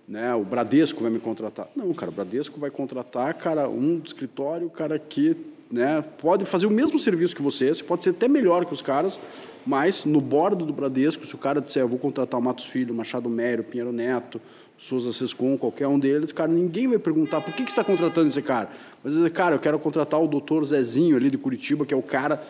[0.08, 1.68] né, o Bradesco vai me contratar.
[1.76, 5.36] Não, cara, o Bradesco vai contratar cara, um escritório, cara que
[5.70, 8.82] né, pode fazer o mesmo serviço que você, você pode ser até melhor que os
[8.82, 9.20] caras,
[9.66, 12.94] mas no bordo do Bradesco, se o cara disser, eu vou contratar o Matos Filho,
[12.94, 14.40] Machado Mério, Pinheiro Neto,
[14.78, 18.28] Souza Sescon, qualquer um deles, cara, ninguém vai perguntar por que, que você está contratando
[18.28, 18.68] esse cara.
[19.02, 22.02] Mas dizer, cara, eu quero contratar o doutor Zezinho ali de Curitiba, que é o
[22.02, 22.42] cara.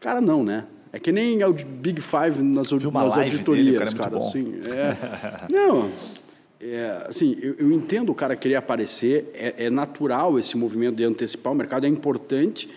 [0.00, 0.66] Cara, não, né?
[0.92, 3.94] É que nem é o Big Five nas, nas auditorias, dele, cara.
[3.94, 5.46] cara assim, é...
[5.54, 5.88] não,
[6.60, 11.04] é, assim, eu, eu, entendo o cara querer aparecer, é, é natural esse movimento de
[11.04, 12.68] antecipar o mercado, é importante,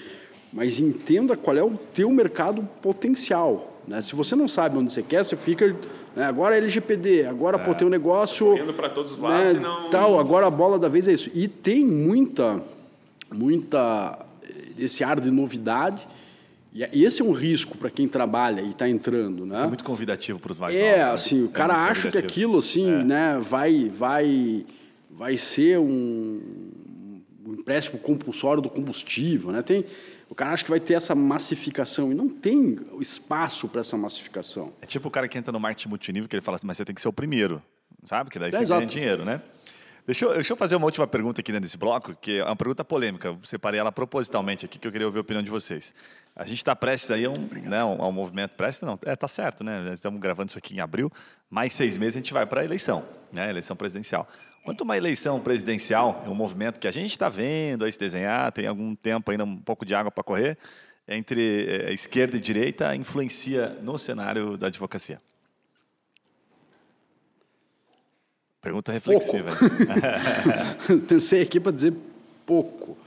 [0.53, 3.81] mas entenda qual é o teu mercado potencial.
[3.87, 4.01] Né?
[4.01, 5.75] Se você não sabe onde você quer, você fica.
[6.15, 6.25] Né?
[6.25, 8.55] Agora é LGPD, agora é, pô, tem um negócio.
[8.57, 9.59] Indo para todos os lados, né?
[9.59, 9.89] não...
[9.89, 11.29] tal, agora a bola da vez é isso.
[11.33, 12.61] E tem muita,
[13.33, 14.25] muita
[14.77, 16.07] esse ar de novidade.
[16.75, 19.53] E esse é um risco para quem trabalha e está entrando, né?
[19.53, 21.11] Isso é muito convidativo para os mais É, novos, né?
[21.11, 23.03] assim, o é cara acha que aquilo assim, é.
[23.03, 24.65] né, vai, vai,
[25.11, 26.41] vai ser um,
[27.45, 29.61] um empréstimo compulsório do combustível, né?
[29.61, 29.85] Tem
[30.29, 34.73] o cara acha que vai ter essa massificação e não tem espaço para essa massificação.
[34.81, 36.86] É tipo o cara que entra no marketing multinível que ele fala assim, mas você
[36.86, 37.62] tem que ser o primeiro,
[38.03, 38.29] sabe?
[38.29, 38.79] Que daí é, você exato.
[38.79, 39.41] ganha dinheiro, né?
[40.05, 42.57] Deixa eu, deixa eu, fazer uma última pergunta aqui dentro desse bloco, que é uma
[42.57, 43.29] pergunta polêmica.
[43.29, 45.93] Eu separei ela propositalmente aqui, que eu queria ouvir a opinião de vocês.
[46.36, 49.29] A gente está prestes aí a um, né, a um movimento, prestes não, é, tá
[49.29, 49.81] certo, né?
[49.81, 51.09] Nós estamos gravando isso aqui em abril,
[51.49, 53.49] mais seis meses a gente vai para a eleição, né?
[53.49, 54.27] Eleição presidencial.
[54.63, 58.49] Quanto uma eleição presidencial, é um movimento que a gente está vendo aí se desenhar,
[58.54, 60.58] tem algum tempo ainda, um pouco de água para correr,
[61.06, 65.21] entre é, esquerda e direita influencia no cenário da advocacia?
[68.62, 69.52] Pergunta reflexiva.
[71.10, 71.93] Pensei aqui para dizer
[72.45, 72.97] pouco.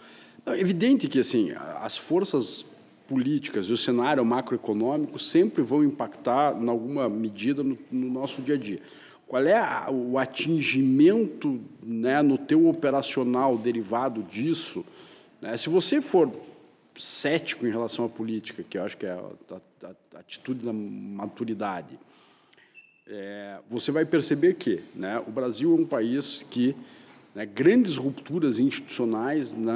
[0.45, 2.67] É evidente que assim as forças
[3.09, 8.57] políticas e o cenário macroeconômico sempre vão impactar, em alguma medida, no, no nosso dia
[8.57, 8.83] a dia.
[9.27, 14.85] Qual é a, o atingimento né, no teu operacional derivado disso?
[15.41, 15.57] Né?
[15.57, 16.31] Se você for
[16.97, 20.73] cético em relação à política, que eu acho que é a, a, a atitude da
[20.73, 21.99] maturidade,
[23.09, 26.75] é, você vai perceber que né, o Brasil é um país que
[27.35, 29.75] né, grandes rupturas institucionais né,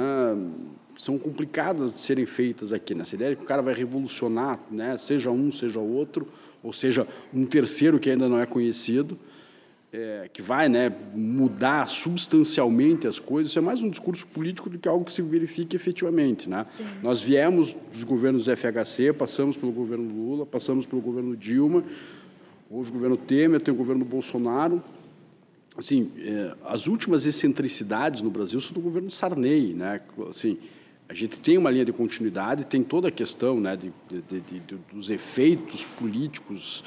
[0.97, 2.95] são complicadas de serem feitas aqui.
[2.95, 6.27] Nessa ideia que o cara vai revolucionar, né, seja um, seja outro,
[6.63, 9.17] ou seja, um terceiro que ainda não é conhecido,
[9.93, 14.79] é, que vai né, mudar substancialmente as coisas, isso é mais um discurso político do
[14.79, 16.49] que algo que se verifique efetivamente.
[16.49, 16.65] Né?
[17.03, 21.83] Nós viemos dos governos do FHC, passamos pelo governo Lula, passamos pelo governo Dilma,
[22.69, 24.81] houve o governo Temer, tem o governo Bolsonaro.
[25.75, 29.73] Assim, é, as últimas excentricidades no Brasil são do governo Sarney.
[29.73, 29.99] Né?
[30.29, 30.57] Assim,
[31.09, 34.77] a gente tem uma linha de continuidade, tem toda a questão né, de, de, de,
[34.93, 36.81] dos efeitos políticos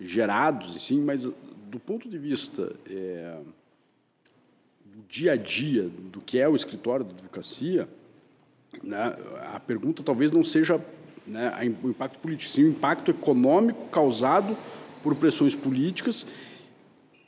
[0.00, 1.30] gerados, assim, mas
[1.68, 3.38] do ponto de vista é,
[4.84, 7.88] do dia a dia, do que é o escritório da advocacia,
[8.82, 9.16] né,
[9.54, 10.82] a pergunta talvez não seja
[11.26, 11.52] né,
[11.82, 14.56] o impacto político, sim o impacto econômico causado
[15.02, 16.26] por pressões políticas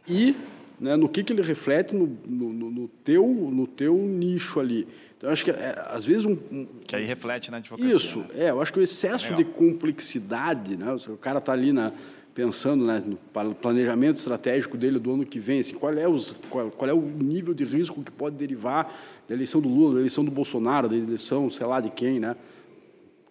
[0.08, 0.34] e
[0.78, 4.88] né, no que, que ele reflete no, no, no, teu, no teu nicho ali.
[5.16, 7.94] Então, eu acho que, é, às vezes, um, um, Que aí reflete na advocacia.
[7.94, 8.46] Isso, né?
[8.46, 8.50] é.
[8.50, 11.92] Eu acho que o excesso de complexidade, né, o cara está ali na,
[12.34, 16.70] pensando né, no planejamento estratégico dele do ano que vem, assim, qual, é os, qual,
[16.70, 18.94] qual, é o nível de risco que pode derivar
[19.28, 22.36] da eleição do Lula, da eleição do Bolsonaro, da eleição, sei lá, de quem, né?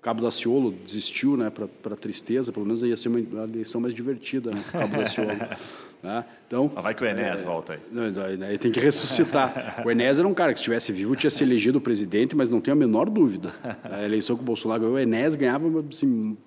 [0.01, 4.51] Cabo da Ciolo desistiu, né, para tristeza, pelo menos ia ser uma eleição mais divertida,
[4.51, 5.31] né, Cabo da Ciolo.
[6.01, 6.23] Né?
[6.47, 8.43] Então, Mas vai que o Enéas é, volta aí.
[8.47, 9.83] Aí tem que ressuscitar.
[9.85, 12.61] o Enéas era um cara que, se estivesse vivo, tinha se elegido presidente, mas não
[12.61, 13.53] tenho a menor dúvida.
[13.83, 16.37] A eleição que o Bolsonaro ganhou, o Enéas ganhava assim,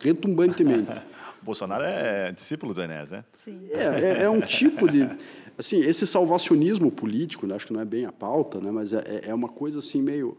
[0.00, 0.88] retumbantemente.
[0.88, 3.24] o Bolsonaro é discípulo do Enéas, né?
[3.44, 3.66] Sim.
[3.72, 5.08] É, é, é, um tipo de...
[5.58, 9.22] Assim, esse salvacionismo político, né, acho que não é bem a pauta, né, mas é,
[9.24, 10.38] é uma coisa assim meio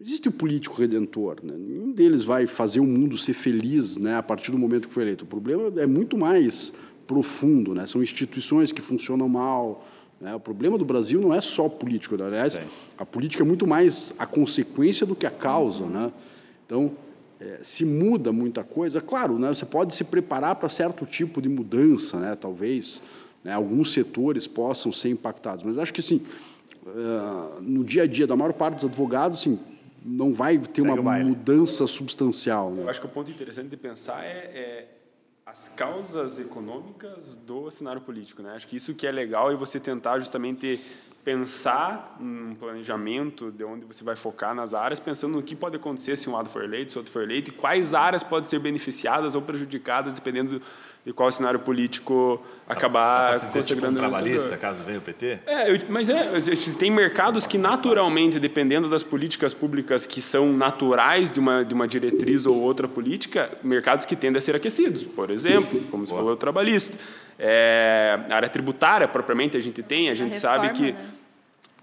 [0.00, 1.38] existe o político redentor.
[1.42, 1.54] Né?
[1.56, 5.02] Nenhum deles vai fazer o mundo ser feliz né, a partir do momento que foi
[5.02, 5.24] eleito.
[5.24, 6.72] O problema é muito mais
[7.06, 7.74] profundo.
[7.74, 7.86] Né?
[7.86, 9.86] São instituições que funcionam mal.
[10.20, 10.34] Né?
[10.34, 12.16] O problema do Brasil não é só político.
[12.16, 12.26] Né?
[12.26, 12.62] Aliás, Sim.
[12.96, 15.84] a política é muito mais a consequência do que a causa.
[15.84, 16.12] Né?
[16.64, 16.92] Então,
[17.40, 21.48] é, se muda muita coisa, claro, né, você pode se preparar para certo tipo de
[21.48, 23.00] mudança, né, talvez
[23.42, 26.20] né, alguns setores possam ser impactados, mas acho que assim,
[26.84, 29.58] uh, no dia a dia da maior parte dos advogados, assim,
[30.04, 32.70] não vai ter Segue uma mudança substancial.
[32.70, 32.82] Né?
[32.82, 34.88] Eu acho que o ponto interessante de pensar é, é,
[35.44, 38.42] as causas econômicas do cenário político.
[38.42, 38.54] Né?
[38.54, 40.80] Acho que isso que é legal é você tentar justamente
[41.24, 46.16] pensar um planejamento de onde você vai focar nas áreas, pensando no que pode acontecer
[46.16, 49.34] se um lado for eleito, se outro for eleito, e quais áreas podem ser beneficiadas
[49.34, 50.62] ou prejudicadas, dependendo
[51.04, 55.40] de qual cenário político acabar se tipo um trabalhista, caso venha o PT?
[55.46, 56.26] É, eu, mas é,
[56.78, 61.88] tem mercados que naturalmente, dependendo das políticas públicas que são naturais de uma, de uma
[61.88, 65.02] diretriz ou outra política, mercados que tendem a ser aquecidos.
[65.02, 66.96] Por exemplo, como você falou, o trabalhista.
[67.38, 70.92] É, a área tributária, propriamente, a gente tem, a gente a reforma, sabe que...
[70.92, 70.98] Né?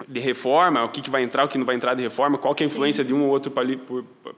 [0.08, 2.56] De reforma, o que, que vai entrar, o que não vai entrar de reforma, qual
[2.56, 3.10] que é a influência Sim.
[3.10, 3.52] de um ou outro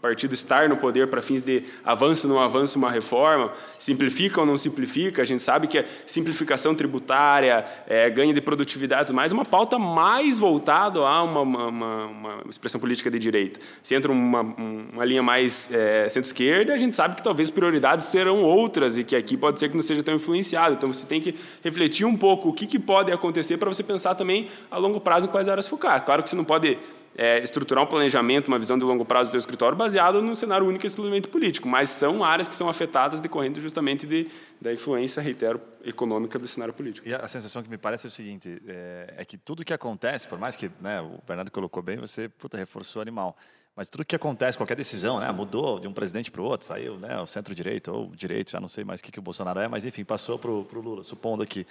[0.01, 4.45] partido estar no poder para fins de avanço ou não avanço uma reforma, simplifica ou
[4.45, 9.15] não simplifica, a gente sabe que a simplificação tributária, é, ganho de produtividade e tudo
[9.15, 13.59] mais, é uma pauta mais voltada a uma, uma, uma, expressão política de direita.
[13.83, 18.41] Se entra uma, uma linha mais é, centro-esquerda, a gente sabe que talvez prioridades serão
[18.43, 20.75] outras e que aqui pode ser que não seja tão influenciado.
[20.75, 24.15] Então, você tem que refletir um pouco o que, que pode acontecer para você pensar
[24.15, 26.03] também a longo prazo em quais focar.
[26.05, 26.77] Claro que você não pode
[27.15, 30.65] é, estruturar um planejamento, uma visão de longo prazo do seu escritório baseado num cenário
[30.65, 34.29] único exclusivamente político, mas são áreas que são afetadas decorrendo justamente de,
[34.61, 37.07] da influência, reitero, econômica do cenário político.
[37.07, 40.27] E a sensação que me parece é o seguinte, é, é que tudo que acontece,
[40.27, 43.35] por mais que né, o Bernardo colocou bem, você puta, reforçou o animal,
[43.75, 46.97] mas tudo que acontece, qualquer decisão, né, mudou de um presidente para o outro, saiu
[46.97, 49.67] né, o centro-direito ou direito, já não sei mais o que, que o Bolsonaro é,
[49.67, 51.65] mas enfim, passou para o Lula, supondo aqui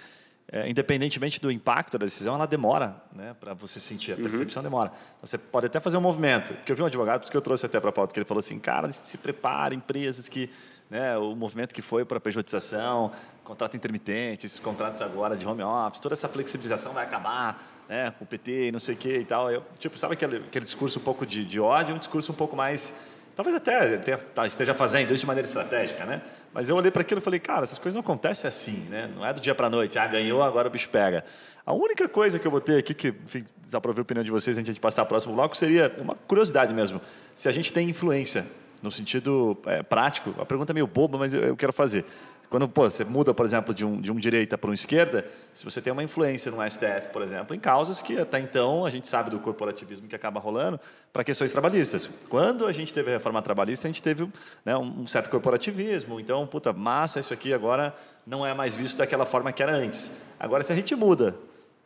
[0.51, 4.13] é, independentemente do impacto da decisão, ela demora né, para você sentir.
[4.13, 4.23] A uhum.
[4.23, 4.69] percepção uhum.
[4.69, 4.91] demora.
[5.21, 6.53] Você pode até fazer um movimento.
[6.53, 8.19] Porque eu vi um advogado, por isso que eu trouxe até para a pauta, que
[8.19, 10.49] ele falou assim, cara, se prepara, empresas que...
[10.89, 13.11] Né, o movimento que foi para a pejotização,
[13.43, 18.23] contrato intermitente, esses contratos agora de home office, toda essa flexibilização vai acabar né, com
[18.23, 19.51] o PT e não sei o que e tal.
[19.51, 22.55] Eu, tipo, sabe aquele, aquele discurso um pouco de, de ódio, um discurso um pouco
[22.55, 22.95] mais
[23.39, 26.21] talvez até tenha, tá, esteja fazendo isso de maneira estratégica, né?
[26.53, 29.09] Mas eu olhei para aquilo e falei, cara, essas coisas não acontecem assim, né?
[29.15, 31.23] Não é do dia para a noite, ah, ganhou, agora o bicho pega.
[31.65, 34.73] A única coisa que eu botei aqui, que, enfim, desaprovei a opinião de vocês antes
[34.73, 36.99] de passar para o próximo bloco, seria uma curiosidade mesmo.
[37.33, 38.45] Se a gente tem influência,
[38.83, 42.03] no sentido é, prático, a pergunta é meio boba, mas eu, eu quero fazer.
[42.49, 45.63] Quando pô, você muda, por exemplo, de um, de um direita para um esquerda, se
[45.63, 49.07] você tem uma influência no STF, por exemplo, em causas que até então a gente
[49.07, 50.79] sabe do corporativismo que acaba rolando
[51.13, 52.09] para questões trabalhistas.
[52.27, 54.27] Quando a gente teve a reforma trabalhista, a gente teve
[54.65, 56.19] né, um certo corporativismo.
[56.19, 60.19] Então, puta, massa, isso aqui agora não é mais visto daquela forma que era antes.
[60.39, 61.35] Agora, se a gente muda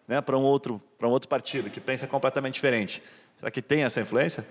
[0.08, 3.04] né, para um, outro, um outro partido que pensa completamente diferente,
[3.36, 4.46] será que tem essa influência?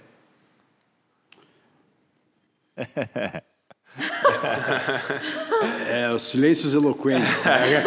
[5.89, 7.43] é, os silêncios eloquentes.
[7.43, 7.85] Né?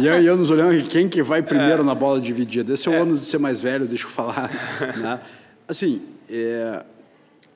[0.00, 1.84] E eu, eu nos olhando quem que vai primeiro é.
[1.84, 2.74] na bola dividida.
[2.74, 3.02] Esse é o é.
[3.02, 4.50] ônus de ser mais velho, deixa eu falar.
[4.96, 5.20] Né?
[5.66, 6.84] Assim, é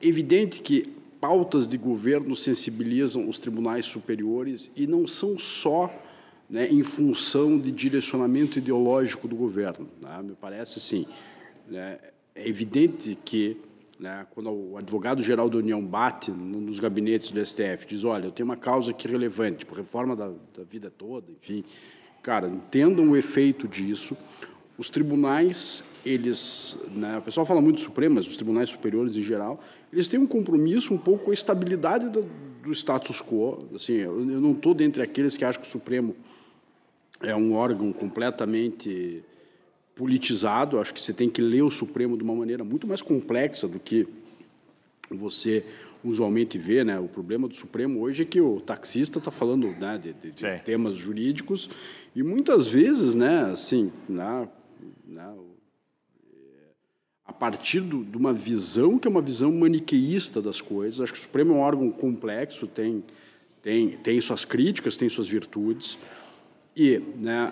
[0.01, 5.91] evidente que pautas de governo sensibilizam os tribunais superiores e não são só
[6.49, 9.87] né, em função de direcionamento ideológico do governo.
[10.01, 10.21] Né?
[10.23, 11.07] Me parece assim,
[11.67, 11.97] né,
[12.35, 13.57] é evidente que
[13.99, 14.25] né?
[14.31, 18.57] Quando o advogado-geral da União bate nos gabinetes do STF, diz: olha, eu tenho uma
[18.57, 21.63] causa aqui relevante, tipo, reforma da, da vida toda, enfim.
[22.21, 24.17] Cara, entendam o efeito disso.
[24.77, 26.85] Os tribunais, eles.
[26.91, 30.19] Né, o pessoal fala muito do Supremo, mas os tribunais superiores em geral, eles têm
[30.19, 32.29] um compromisso um pouco com a estabilidade do,
[32.61, 33.65] do status quo.
[33.73, 36.15] Assim, eu, eu não estou dentre aqueles que acham que o Supremo
[37.21, 39.23] é um órgão completamente
[39.95, 40.79] politizado.
[40.79, 43.79] Acho que você tem que ler o Supremo de uma maneira muito mais complexa do
[43.79, 44.07] que
[45.09, 45.65] você
[46.03, 46.99] usualmente vê, né?
[46.99, 50.59] O problema do Supremo hoje é que o taxista está falando né, de, de, de
[50.63, 51.69] temas jurídicos
[52.15, 54.47] e muitas vezes, né, assim, né,
[55.07, 55.33] né,
[57.25, 61.01] a partir do, de uma visão que é uma visão maniqueísta das coisas.
[61.01, 63.03] Acho que o Supremo é um órgão complexo, tem
[63.61, 65.97] tem tem suas críticas, tem suas virtudes
[66.75, 67.51] e, né,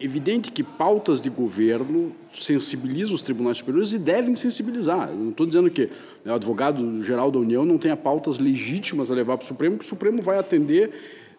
[0.00, 5.10] evidente que pautas de governo sensibilizam os tribunais superiores e devem sensibilizar.
[5.10, 5.90] Eu não estou dizendo que
[6.24, 9.84] né, o advogado-geral da União não tenha pautas legítimas a levar para o Supremo, que
[9.84, 10.90] o Supremo vai atender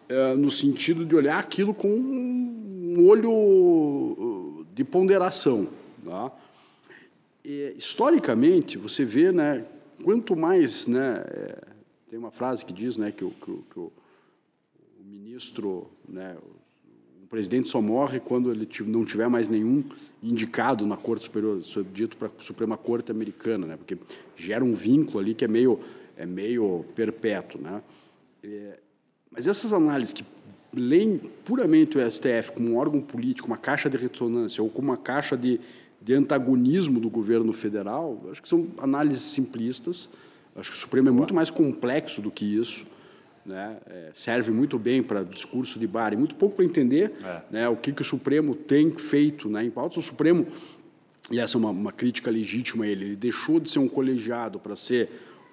[0.08, 5.68] eh, no sentido de olhar aquilo com um olho uh, de ponderação.
[6.04, 6.30] Tá?
[7.44, 9.64] E, historicamente, você vê, né,
[10.04, 11.58] quanto mais, né, é,
[12.10, 13.92] tem uma frase que diz, né, que o, que o, que o
[15.02, 16.36] ministro, né,
[17.32, 19.82] presidente só morre quando ele não tiver mais nenhum
[20.22, 23.74] indicado na Corte Superior, dito para a Suprema Corte Americana, né?
[23.74, 23.96] porque
[24.36, 25.80] gera um vínculo ali que é meio,
[26.14, 27.58] é meio perpétuo.
[27.58, 27.82] Né?
[28.44, 28.78] É,
[29.30, 30.22] mas essas análises que
[30.74, 34.98] leem puramente o STF como um órgão político, uma caixa de ressonância ou como uma
[34.98, 35.58] caixa de,
[36.02, 40.10] de antagonismo do governo federal, acho que são análises simplistas.
[40.54, 42.84] Acho que o Supremo é muito mais complexo do que isso
[43.44, 47.42] né, é, serve muito bem para discurso de bar e muito pouco para entender é.
[47.50, 49.98] né, o que, que o Supremo tem feito né, em pautas.
[49.98, 50.46] O Supremo,
[51.30, 54.58] e essa é uma, uma crítica legítima a ele, ele deixou de ser um colegiado
[54.58, 55.08] para ser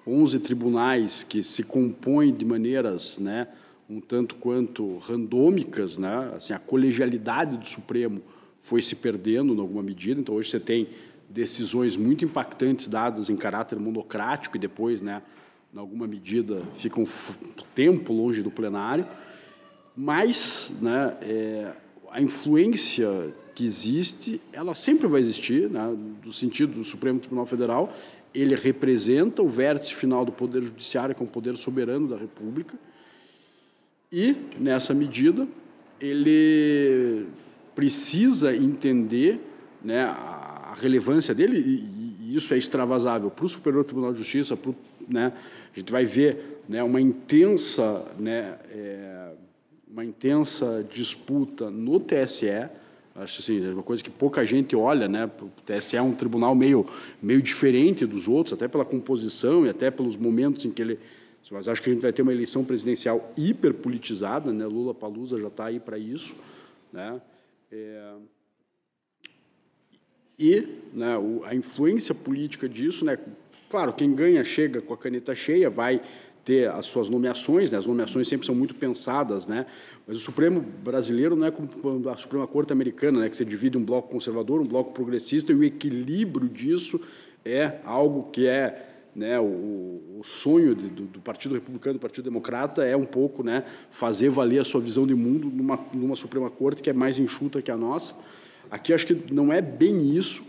[0.06, 3.48] 11 tribunais que se compõem de maneiras né,
[3.88, 8.22] um tanto quanto randômicas, né, assim, a colegialidade do Supremo
[8.60, 10.88] foi se perdendo em alguma medida, então hoje você tem
[11.28, 15.22] decisões muito impactantes dadas em caráter monocrático e depois, né,
[15.72, 17.06] em alguma medida, ficam
[17.74, 19.06] tempo longe do plenário,
[19.96, 21.72] mas né, é,
[22.10, 27.92] a influência que existe, ela sempre vai existir, né, no sentido do Supremo Tribunal Federal,
[28.34, 32.76] ele representa o vértice final do Poder Judiciário, que é um poder soberano da República,
[34.12, 35.46] e, nessa medida,
[36.00, 37.26] ele
[37.76, 39.38] precisa entender
[39.82, 41.99] né, a relevância dele, e
[42.34, 44.76] isso é extravasável para o Superior Tribunal de Justiça, para o
[45.10, 45.32] né,
[45.74, 49.32] a gente vai ver né, uma intensa, né, é,
[49.90, 52.68] uma intensa disputa no TSE.
[53.14, 55.28] Acho assim, é uma coisa que pouca gente olha, né?
[55.42, 56.86] O TSE é um tribunal meio,
[57.20, 60.98] meio diferente dos outros, até pela composição e até pelos momentos em que ele.
[61.50, 64.64] Mas acho que a gente vai ter uma eleição presidencial hiperpolitizada, né?
[64.64, 66.36] Lula Palusa já está aí para isso,
[66.92, 67.20] né?
[67.72, 68.12] É,
[70.40, 71.14] e né,
[71.44, 73.16] a influência política disso, né,
[73.70, 76.00] Claro, quem ganha chega com a caneta cheia, vai
[76.44, 77.78] ter as suas nomeações, né?
[77.78, 79.64] as nomeações sempre são muito pensadas, né?
[80.04, 81.68] mas o Supremo brasileiro não é como
[82.08, 83.28] a Suprema Corte americana, né?
[83.28, 87.00] que você divide um bloco conservador, um bloco progressista, e o equilíbrio disso
[87.44, 89.44] é algo que é né, o,
[90.18, 94.30] o sonho de, do, do, Partido Republicano do Partido Democrata é um pouco né, fazer
[94.30, 97.70] valer a sua visão de mundo numa, numa Suprema Corte que é mais enxuta que
[97.70, 98.14] a nossa.
[98.70, 100.44] Aqui acho que não é bem isso,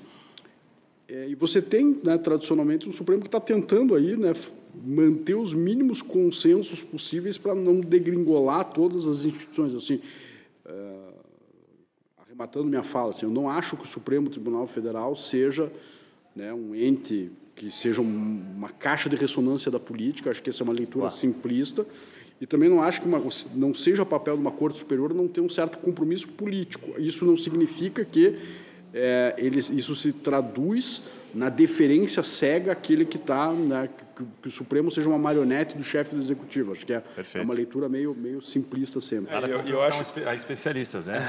[1.12, 4.34] é, e você tem, né, tradicionalmente, um Supremo que está tentando aí, né,
[4.74, 9.74] manter os mínimos consensos possíveis para não degringolar todas as instituições.
[9.74, 10.00] Assim,
[10.66, 11.14] uh,
[12.18, 15.70] arrematando minha fala, assim, eu não acho que o Supremo Tribunal Federal seja
[16.34, 20.32] né, um ente que seja uma caixa de ressonância da política.
[20.32, 21.14] Acho que essa é uma leitura claro.
[21.14, 21.86] simplista.
[22.42, 23.22] E também não acho que uma,
[23.54, 27.00] não seja papel de uma Corte Superior não ter um certo compromisso político.
[27.00, 28.36] Isso não significa que
[28.92, 31.04] é, eles, isso se traduz
[31.34, 35.84] na deferência cega àquele que está, né, que, que, o Supremo seja uma marionete do
[35.84, 36.72] chefe do Executivo.
[36.72, 37.02] Acho que é,
[37.36, 39.34] é uma leitura meio, meio simplista sempre.
[39.34, 41.20] É, eu, eu acho há especialistas, né?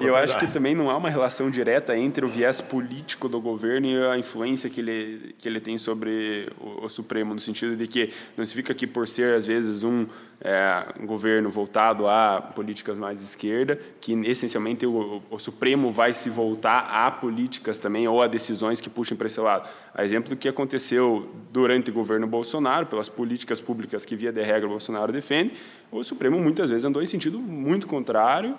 [0.00, 3.86] eu acho que também não há uma relação direta entre o viés político do governo
[3.86, 7.86] e a influência que ele, que ele tem sobre o, o Supremo, no sentido de
[7.86, 10.06] que não significa que por ser, às vezes, um
[10.42, 16.12] é, um governo voltado a políticas mais de esquerda, que essencialmente o, o, Supremo vai
[16.12, 19.68] se voltar a políticas também ou a decisões que puxem para esse lado.
[19.92, 24.42] A exemplo do que aconteceu durante o governo Bolsonaro, pelas políticas públicas que, via de
[24.42, 25.54] regra, o Bolsonaro defende,
[25.90, 28.56] o Supremo muitas vezes andou em sentido muito contrário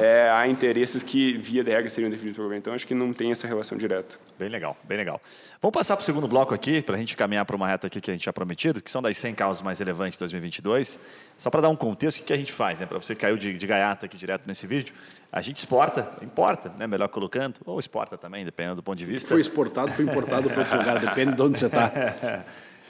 [0.00, 2.60] é, a interesses que, via de regra, seriam definidos pelo governo.
[2.60, 4.18] Então, acho que não tem essa relação direta.
[4.38, 5.20] Bem legal, bem legal.
[5.60, 8.00] Vamos passar para o segundo bloco aqui, para a gente caminhar para uma reta aqui
[8.00, 10.98] que a gente tinha prometido, que são das 100 causas mais relevantes de 2022.
[11.38, 12.86] Só para dar um contexto, o que a gente faz, né?
[12.86, 14.94] Para você que caiu de, de gaiata aqui direto nesse vídeo,
[15.32, 16.86] a gente exporta, importa, né?
[16.86, 19.28] melhor colocando, ou exporta também, dependendo do ponto de vista.
[19.28, 21.90] Foi exportado, foi importado para outro lugar, depende de onde você está.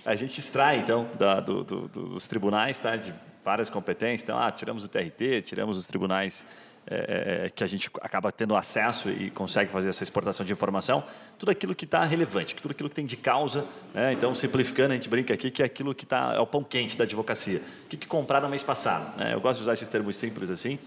[0.05, 2.97] a gente extrai, então, da, do, do, dos tribunais, tá?
[2.97, 3.15] de
[3.45, 4.23] várias competências.
[4.23, 6.47] Então, ah, tiramos o TRT, tiramos os tribunais
[6.91, 11.05] é, que a gente acaba tendo acesso e consegue fazer essa exportação de informação,
[11.39, 13.65] tudo aquilo que está relevante, tudo aquilo que tem de causa.
[13.95, 14.13] Né?
[14.13, 16.97] Então, simplificando, a gente brinca aqui que é aquilo que está, é o pão quente
[16.97, 17.63] da advocacia.
[17.85, 19.17] O que, que compraram mês passado?
[19.17, 19.33] Né?
[19.35, 20.79] Eu gosto de usar esses termos simples assim,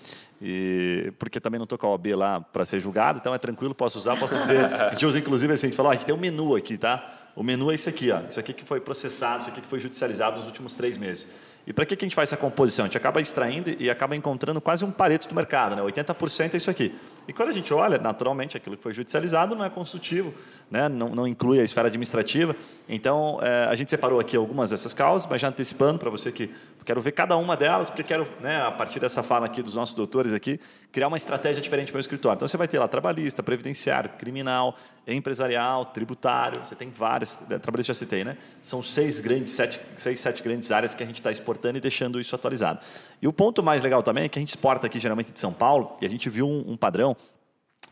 [0.42, 3.74] e, porque também não estou com a OAB lá para ser julgado, então é tranquilo,
[3.74, 4.66] posso usar, posso dizer.
[4.66, 7.22] A gente usa inclusive assim, a gente fala, a gente tem um menu aqui, tá?
[7.36, 8.20] O menu é esse aqui, ó.
[8.30, 11.28] Isso aqui que foi processado, isso aqui que foi judicializado nos últimos três meses.
[11.66, 12.84] E para que, que a gente faz essa composição?
[12.84, 15.82] A gente acaba extraindo e acaba encontrando quase um pareto do mercado, né?
[15.82, 16.94] 80% é isso aqui.
[17.26, 20.34] E quando a gente olha, naturalmente, aquilo que foi judicializado não é consultivo,
[20.70, 20.90] né?
[20.90, 22.54] não, não inclui a esfera administrativa.
[22.88, 26.52] Então, é, a gente separou aqui algumas dessas causas, mas já antecipando para você que
[26.84, 29.96] quero ver cada uma delas, porque quero, né, a partir dessa fala aqui dos nossos
[29.96, 30.60] doutores aqui,
[30.92, 32.38] criar uma estratégia diferente para o escritório.
[32.38, 34.76] Então, você vai ter lá trabalhista, previdenciário, criminal,
[35.08, 38.38] empresarial, tributário, você tem várias, né, trabalhista já citei, né?
[38.62, 42.20] São seis grandes, sete, seis, sete grandes áreas que a gente está exportando e deixando
[42.20, 42.80] isso atualizado.
[43.22, 45.54] E o ponto mais legal também é que a gente exporta aqui geralmente de São
[45.54, 47.16] Paulo, e a gente viu um, um padrão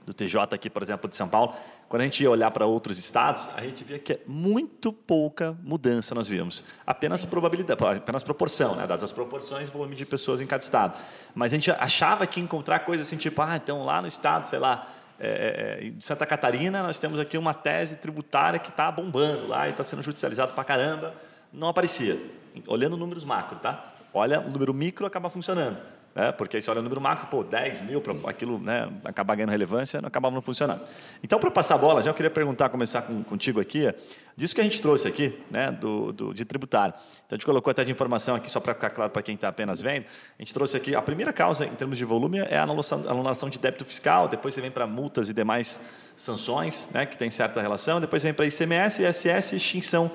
[0.05, 1.53] do TJ aqui, por exemplo, de São Paulo,
[1.87, 5.57] quando a gente ia olhar para outros estados, a gente via que é muito pouca
[5.63, 6.63] mudança nós vimos.
[6.85, 7.27] Apenas Sim.
[7.27, 8.87] probabilidade, apenas proporção, né?
[8.87, 10.97] dadas as proporções e volume de pessoas em cada estado.
[11.35, 14.59] Mas a gente achava que encontrar coisas assim, tipo, ah, então lá no estado, sei
[14.59, 14.87] lá,
[15.19, 19.67] é, é, em Santa Catarina, nós temos aqui uma tese tributária que está bombando lá
[19.67, 21.13] e está sendo judicializado para caramba.
[21.53, 22.17] Não aparecia.
[22.65, 23.93] Olhando números macro, tá?
[24.13, 25.77] Olha, o número micro acaba funcionando.
[26.14, 26.32] Né?
[26.32, 29.51] Porque aí você olha o número máximo, pô, 10 mil, para aquilo né, acabar ganhando
[29.51, 30.82] relevância, não acabava não funcionando.
[31.24, 33.93] Então, para passar a bola, já eu queria perguntar, começar com, contigo aqui,
[34.36, 36.93] disso que a gente trouxe aqui, né, do, do, de tributário.
[37.26, 39.47] Então, a gente colocou até de informação aqui, só para ficar claro para quem está
[39.47, 40.05] apenas vendo,
[40.38, 43.49] a gente trouxe aqui, a primeira causa, em termos de volume, é a anulação, anulação
[43.49, 45.80] de débito fiscal, depois você vem para multas e demais
[46.16, 50.12] sanções, né, que tem certa relação, depois vem para ICMS, ISS e extinção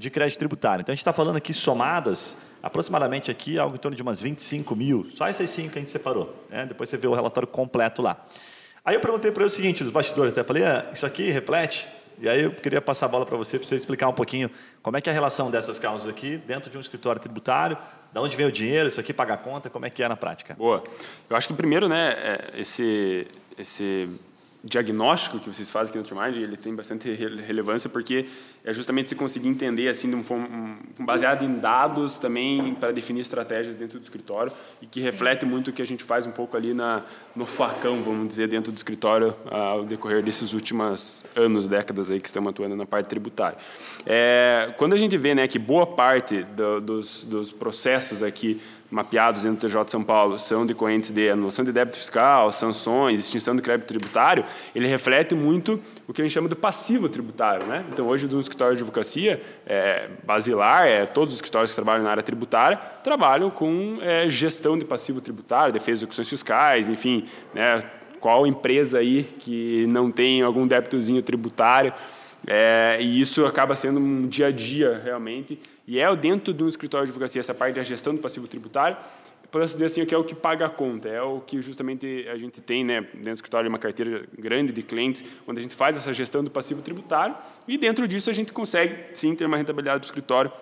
[0.00, 0.80] de crédito tributário.
[0.80, 4.74] Então, a gente está falando aqui somadas, aproximadamente aqui, algo em torno de umas 25
[4.74, 5.06] mil.
[5.12, 6.34] Só essas cinco que a gente separou.
[6.48, 6.64] Né?
[6.64, 8.16] Depois você vê o relatório completo lá.
[8.82, 11.86] Aí eu perguntei para ele o seguinte, dos bastidores, até falei, ah, isso aqui reflete?
[12.18, 14.50] E aí eu queria passar a bola para você, para você explicar um pouquinho
[14.82, 17.76] como é que é a relação dessas causas aqui dentro de um escritório tributário,
[18.10, 20.16] da onde vem o dinheiro, isso aqui paga a conta, como é que é na
[20.16, 20.54] prática?
[20.54, 20.82] Boa.
[21.28, 23.26] Eu acho que primeiro, né, é, esse,
[23.58, 24.08] esse
[24.62, 28.26] diagnóstico que vocês fazem aqui no Trimind, ele tem bastante relevância porque
[28.62, 33.74] é justamente se conseguir entender assim, um, um, baseado em dados também para definir estratégias
[33.74, 34.52] dentro do escritório
[34.82, 37.02] e que reflete muito o que a gente faz um pouco ali na,
[37.34, 42.28] no facão, vamos dizer, dentro do escritório ao decorrer desses últimos anos, décadas aí que
[42.28, 43.56] estamos atuando na parte tributária.
[44.04, 48.60] É, quando a gente vê né, que boa parte do, dos, dos processos aqui
[48.90, 53.20] mapeados dentro do TJ de São Paulo são decorrentes de anulação de débito fiscal, sanções,
[53.20, 57.66] extinção do crédito tributário, ele reflete muito o que a gente chama de passivo tributário.
[57.66, 57.84] Né?
[57.92, 62.10] Então, hoje, do escritório de advocacia, é, basilar, é, todos os escritórios que trabalham na
[62.10, 67.24] área tributária trabalham com é, gestão de passivo tributário, defesa de execuções fiscais, enfim,
[67.54, 67.82] né?
[68.18, 71.92] qual empresa aí que não tem algum débitozinho tributário,
[72.46, 75.58] é, e isso acaba sendo um dia a dia, realmente,
[75.90, 78.96] e é dentro do escritório de advocacia essa parte da gestão do passivo tributário,
[79.50, 82.38] posso dizer assim, que é o que paga a conta, é o que justamente a
[82.38, 85.96] gente tem né, dentro do escritório uma carteira grande de clientes, onde a gente faz
[85.96, 87.34] essa gestão do passivo tributário
[87.66, 90.52] e dentro disso a gente consegue sim ter uma rentabilidade do escritório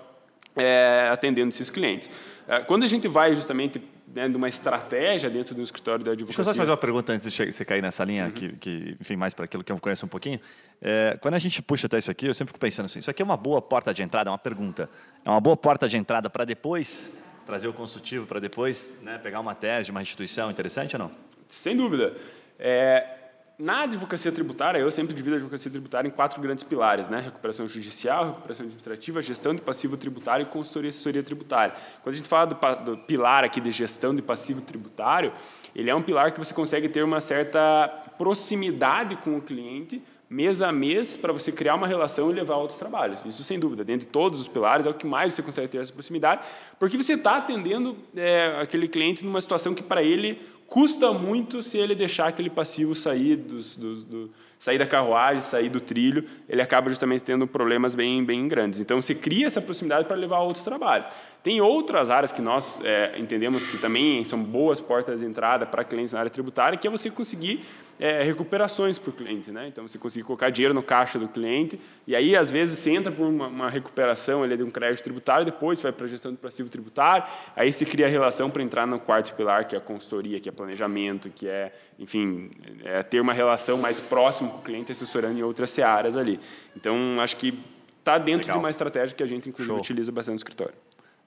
[0.56, 2.08] é, atendendo esses clientes.
[2.48, 3.82] É, quando a gente vai justamente
[4.18, 6.36] né, de uma estratégia dentro do escritório da advocacia.
[6.36, 8.30] Deixa eu só fazer uma pergunta antes de você cair nessa linha, uhum.
[8.32, 10.40] que, que, enfim, mais para aquilo que eu conheço um pouquinho.
[10.82, 13.22] É, quando a gente puxa até isso aqui, eu sempre fico pensando assim: isso aqui
[13.22, 14.90] é uma boa porta de entrada, é uma pergunta.
[15.24, 17.16] É uma boa porta de entrada para depois
[17.46, 21.10] trazer o consultivo, para depois né, pegar uma tese de uma instituição interessante ou não?
[21.48, 22.14] Sem dúvida.
[22.58, 23.17] É,
[23.58, 27.18] na advocacia tributária, eu sempre divido a advocacia tributária em quatro grandes pilares, né?
[27.18, 31.74] Recuperação judicial, recuperação administrativa, gestão de passivo tributário e consultoria e assessoria tributária.
[32.00, 35.32] Quando a gente fala do, do, pilar aqui de gestão de passivo tributário,
[35.74, 40.00] ele é um pilar que você consegue ter uma certa proximidade com o cliente,
[40.30, 43.24] mês a mês, para você criar uma relação e levar a outros trabalhos.
[43.24, 45.78] Isso, sem dúvida, dentro de todos os pilares, é o que mais você consegue ter
[45.78, 46.42] essa proximidade,
[46.78, 50.38] porque você está atendendo é, aquele cliente numa situação que, para ele,
[50.68, 55.70] custa muito se ele deixar aquele passivo sair, dos, do, do, sair da carruagem, sair
[55.70, 58.78] do trilho, ele acaba justamente tendo problemas bem, bem grandes.
[58.78, 61.08] Então, você cria essa proximidade para levar a outros trabalhos.
[61.42, 65.82] Tem outras áreas que nós é, entendemos que também são boas portas de entrada para
[65.82, 67.64] clientes na área tributária, que é você conseguir
[67.98, 69.50] é, recuperações para o cliente.
[69.50, 69.68] Né?
[69.68, 73.10] Então, você conseguir colocar dinheiro no caixa do cliente, e aí, às vezes, você entra
[73.10, 76.38] por uma, uma recuperação ali de um crédito tributário, depois vai para a gestão do
[76.38, 77.24] passivo tributário,
[77.56, 80.48] aí se cria a relação para entrar no quarto pilar, que é a consultoria, que
[80.48, 82.50] é planejamento, que é, enfim,
[82.84, 86.38] é ter uma relação mais próxima com o cliente, assessorando em outras searas ali.
[86.76, 87.58] Então, acho que
[87.98, 88.56] está dentro Legal.
[88.56, 89.80] de uma estratégia que a gente, inclusive, Show.
[89.80, 90.74] utiliza bastante no escritório.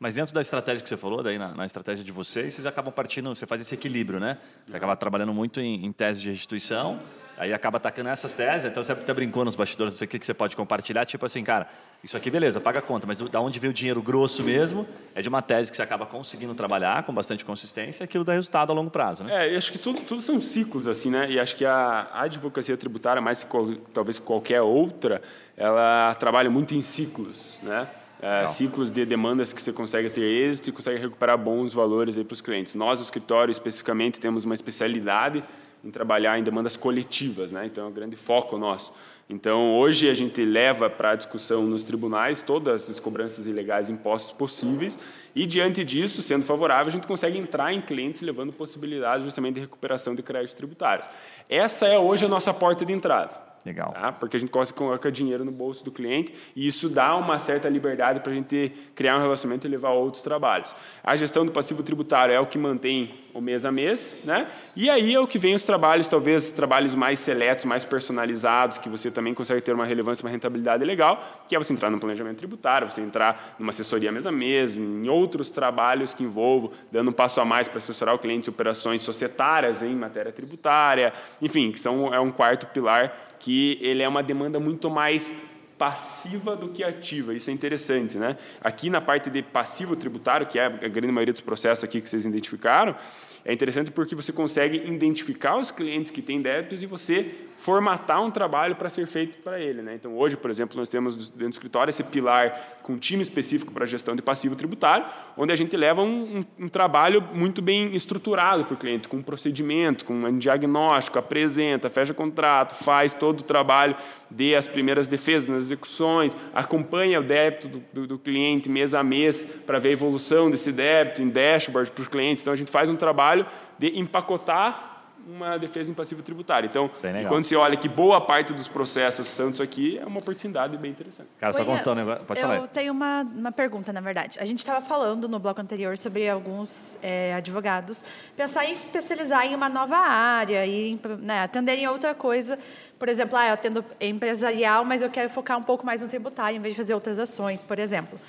[0.02, 2.92] Mas dentro da estratégia que você falou, daí na, na, estratégia de vocês, vocês acabam
[2.92, 4.40] partindo, você faz esse equilíbrio, né?
[4.66, 6.98] Você acaba trabalhando muito em, em tese de restituição,
[7.38, 10.18] aí acaba atacando essas teses, então você até brincou nos bastidores, não sei o que,
[10.18, 11.68] que você pode compartilhar, tipo assim, cara,
[12.04, 15.22] isso aqui beleza, paga a conta, mas da onde veio o dinheiro grosso mesmo, é
[15.22, 18.72] de uma tese que você acaba conseguindo trabalhar com bastante consistência e aquilo dá resultado
[18.72, 19.50] a longo prazo, né?
[19.50, 21.30] É, eu acho que tudo, tudo são ciclos, assim, né?
[21.30, 25.22] E acho que a, a advocacia tributária, mais que talvez qualquer outra,
[25.56, 27.88] ela trabalha muito em ciclos, né?
[28.22, 32.34] É, ciclos de demandas que você consegue ter êxito e consegue recuperar bons valores para
[32.34, 32.76] os clientes.
[32.76, 35.44] Nós, no escritório, especificamente, temos uma especialidade
[35.84, 37.66] em trabalhar em demandas coletivas, né?
[37.66, 38.94] então é um grande foco nosso.
[39.28, 44.32] Então, hoje a gente leva para a discussão nos tribunais todas as cobranças ilegais impostos
[44.34, 45.00] possíveis
[45.34, 49.62] e, diante disso, sendo favorável, a gente consegue entrar em clientes levando possibilidades justamente de
[49.62, 51.08] recuperação de créditos tributários.
[51.50, 53.51] Essa é hoje a nossa porta de entrada.
[53.66, 53.92] Legal.
[53.92, 54.12] Tá?
[54.12, 58.20] Porque a gente colocar dinheiro no bolso do cliente e isso dá uma certa liberdade
[58.20, 60.76] para a gente criar um relacionamento e levar outros trabalhos.
[61.04, 64.48] A gestão do passivo tributário é o que mantém o mês a mês, né?
[64.76, 68.90] E aí é o que vem os trabalhos, talvez trabalhos mais seletos, mais personalizados, que
[68.90, 72.38] você também consegue ter uma relevância, uma rentabilidade legal, que é você entrar no planejamento
[72.38, 77.14] tributário, você entrar numa assessoria mês a mês, em outros trabalhos que envolvam, dando um
[77.14, 81.80] passo a mais para assessorar o cliente em operações societárias em matéria tributária, enfim, que
[81.80, 85.51] são, é um quarto pilar que ele é uma demanda muito mais
[85.82, 87.34] passiva do que ativa.
[87.34, 88.38] Isso é interessante, né?
[88.64, 92.08] Aqui na parte de passivo tributário, que é a grande maioria dos processos aqui que
[92.08, 92.96] vocês identificaram,
[93.44, 98.32] é interessante porque você consegue identificar os clientes que têm débitos e você formatar um
[98.32, 99.84] trabalho para ser feito para ele.
[99.84, 99.94] Né?
[99.94, 103.72] Então, hoje, por exemplo, nós temos dentro do escritório esse pilar com um time específico
[103.72, 105.06] para gestão de passivo tributário,
[105.38, 109.18] onde a gente leva um, um, um trabalho muito bem estruturado para o cliente, com
[109.18, 113.96] um procedimento, com um diagnóstico, apresenta, fecha contrato, faz todo o trabalho
[114.30, 119.04] de as primeiras defesas nas execuções, acompanha o débito do, do, do cliente mês a
[119.04, 122.42] mês para ver a evolução desse débito em dashboard para o cliente.
[122.42, 123.46] Então, a gente faz um trabalho
[123.78, 124.91] de empacotar
[125.28, 126.68] uma defesa em passivo tributário.
[126.68, 126.90] Então,
[127.28, 130.92] quando você olha que boa parte dos processos são isso aqui, é uma oportunidade bem
[130.92, 131.30] interessante.
[131.40, 132.58] Cara, só contando, pode eu falar.
[132.58, 134.38] Eu tenho uma, uma pergunta, na verdade.
[134.40, 138.04] A gente estava falando no bloco anterior sobre alguns é, advogados
[138.36, 142.58] pensar em se especializar em uma nova área e né, atenderem a outra coisa.
[142.98, 146.58] Por exemplo, ah, eu atendo empresarial, mas eu quero focar um pouco mais no tributário,
[146.58, 148.20] em vez de fazer outras ações, por exemplo.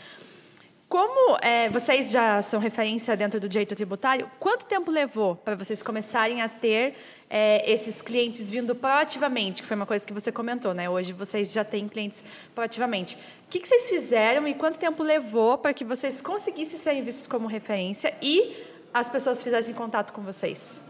[0.93, 5.83] Como é, vocês já são referência dentro do direito tributário, quanto tempo levou para vocês
[5.83, 6.95] começarem a ter
[7.31, 10.91] é, esses clientes vindo proativamente, que foi uma coisa que você comentou, né?
[10.91, 12.23] Hoje vocês já têm clientes
[12.55, 13.15] proativamente.
[13.15, 17.27] O que, que vocês fizeram e quanto tempo levou para que vocês conseguissem ser vistos
[17.27, 18.55] como referência e
[18.93, 20.83] as pessoas fizessem contato com vocês?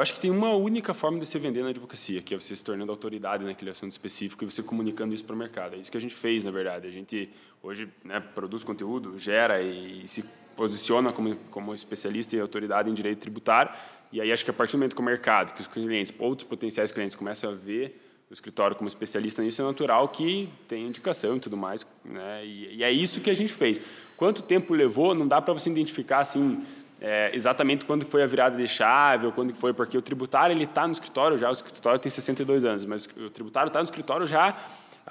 [0.00, 2.56] Eu acho que tem uma única forma de se vender na advocacia, que é você
[2.56, 5.74] se tornando autoridade naquele assunto específico e você comunicando isso para o mercado.
[5.74, 6.86] É isso que a gente fez, na verdade.
[6.86, 7.28] A gente
[7.62, 10.24] hoje né, produz conteúdo, gera e, se
[10.56, 13.72] posiciona como, como especialista e autoridade em direito tributário.
[14.12, 16.48] E aí acho que a partir do momento que o mercado, que os clientes, outros
[16.48, 21.36] potenciais clientes começam a ver o escritório como especialista nisso, é natural que tenha indicação
[21.36, 21.86] e tudo mais.
[22.04, 22.44] Né?
[22.44, 23.80] E, e é isso que a gente fez.
[24.16, 26.64] Quanto tempo levou, não dá para você identificar assim
[27.00, 30.64] é, exatamente quando foi a virada de chave ou quando foi, porque o tributário ele
[30.64, 34.26] está no escritório já, o escritório tem 62 anos, mas o tributário está no escritório
[34.26, 34.54] já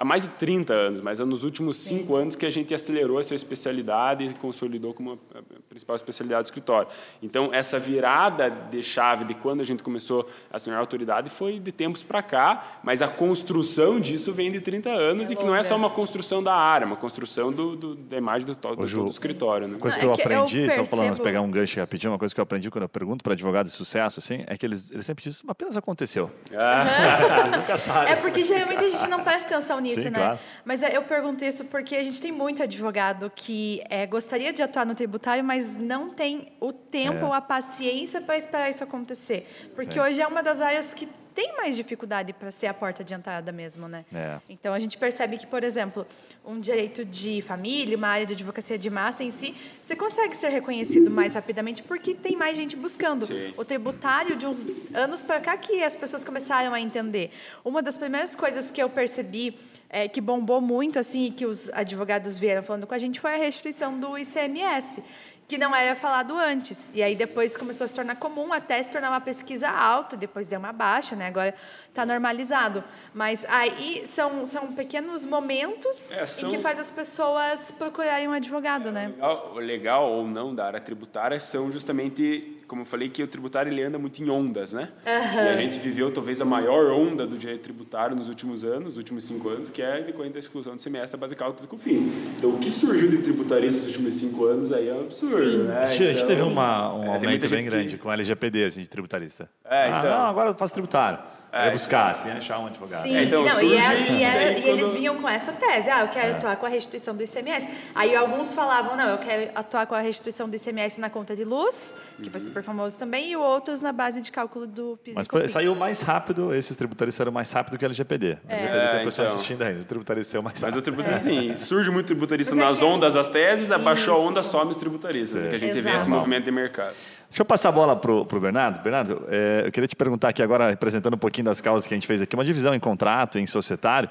[0.00, 3.20] há mais de 30 anos, mas é nos últimos cinco anos que a gente acelerou
[3.20, 6.88] essa especialidade e consolidou como a principal especialidade do escritório.
[7.22, 11.58] Então, essa virada de chave de quando a gente começou a se tornar autoridade foi
[11.58, 15.44] de tempos para cá, mas a construção disso vem de 30 anos é e que
[15.44, 18.54] não é só uma construção da área, é uma construção do, do da imagem do,
[18.54, 19.68] do, do, do escritório.
[19.68, 19.74] Né?
[19.74, 22.40] Uma coisa que eu aprendi, eu só falando, pegar um gancho rapidinho, uma coisa que
[22.40, 25.24] eu aprendi quando eu pergunto para advogados de sucesso, assim, é que eles, eles sempre
[25.24, 26.30] dizem, apenas aconteceu.
[26.56, 27.40] Ah.
[27.40, 28.14] eles nunca sabem.
[28.14, 30.18] É porque geralmente a gente não presta atenção nisso nisso, Sim, né?
[30.18, 30.38] Claro.
[30.64, 34.62] Mas é, eu pergunto isso porque a gente tem muito advogado que é, gostaria de
[34.62, 37.24] atuar no tributário, mas não tem o tempo é.
[37.24, 39.46] ou a paciência para esperar isso acontecer.
[39.74, 40.00] Porque Sim.
[40.00, 43.52] hoje é uma das áreas que tem mais dificuldade para ser a porta de entrada
[43.52, 44.04] mesmo, né?
[44.14, 44.38] É.
[44.48, 46.06] Então a gente percebe que, por exemplo,
[46.44, 50.48] um direito de família, uma área de advocacia de massa em si, você consegue ser
[50.48, 53.26] reconhecido mais rapidamente porque tem mais gente buscando.
[53.26, 53.54] Sim.
[53.56, 57.30] O tributário de uns anos para cá que as pessoas começaram a entender.
[57.64, 59.58] Uma das primeiras coisas que eu percebi
[59.88, 63.36] é, que bombou muito assim que os advogados vieram falando com a gente foi a
[63.36, 65.02] restrição do ICMS
[65.50, 66.92] que não era falado antes.
[66.94, 70.46] E aí depois começou a se tornar comum, até se tornar uma pesquisa alta, depois
[70.46, 71.26] deu uma baixa, né?
[71.26, 71.52] Agora
[71.90, 72.82] está normalizado.
[73.12, 76.48] Mas aí são, são pequenos momentos é, são...
[76.48, 79.08] em que faz as pessoas procurarem um advogado, né?
[79.08, 83.72] Legal, legal ou não da área tributária são justamente como eu falei, que o tributário
[83.72, 84.90] ele anda muito em ondas, né?
[85.04, 85.44] Uhum.
[85.44, 88.96] E a gente viveu talvez a maior onda do direito tributário nos últimos anos, nos
[88.96, 92.02] últimos cinco anos, que é decorrente da exclusão do semestre base cálculos e COFINS.
[92.38, 95.62] Então, o que surgiu de tributarista nos últimos cinco anos aí é um absurdo, Sim.
[95.64, 95.80] né?
[95.80, 98.02] A gente então, teve uma, um é, aumento bem grande que...
[98.04, 99.50] com a LGPD, assim, de tributarista.
[99.64, 99.98] É, então...
[99.98, 101.18] Ah, não, agora eu faço tributário.
[101.52, 103.02] É, é buscar, assim, achar um advogado.
[103.02, 105.90] Sim, é, então, não, surge, e, a, e, a, e, eles vinham com essa tese,
[105.90, 106.30] ah, eu quero é.
[106.36, 107.68] atuar com a restituição do ICMS.
[107.94, 111.44] Aí alguns falavam, não, eu quero atuar com a restituição do ICMS na conta de
[111.44, 112.30] luz, que uhum.
[112.30, 115.74] foi super famoso também, e outros na base de cálculo do PIS Mas foi, saiu
[115.74, 118.38] mais rápido, esses tributaristas eram mais rápido que a LGPD.
[118.48, 119.34] A LGPD é, tem pessoas então.
[119.36, 120.78] assistindo ainda, o tributarista é o mais Mas rápido.
[120.78, 124.76] o tributarista, sim, surge muito tributarista nas ondas das teses, abaixou a onda, some os
[124.76, 125.82] tributaristas, que a gente Exato.
[125.82, 126.94] vê esse movimento de mercado.
[127.30, 128.82] Deixa eu passar a bola para o Bernardo.
[128.82, 131.96] Bernardo, é, eu queria te perguntar aqui agora, representando um pouquinho das causas que a
[131.96, 134.10] gente fez aqui, uma divisão em contrato, em societário.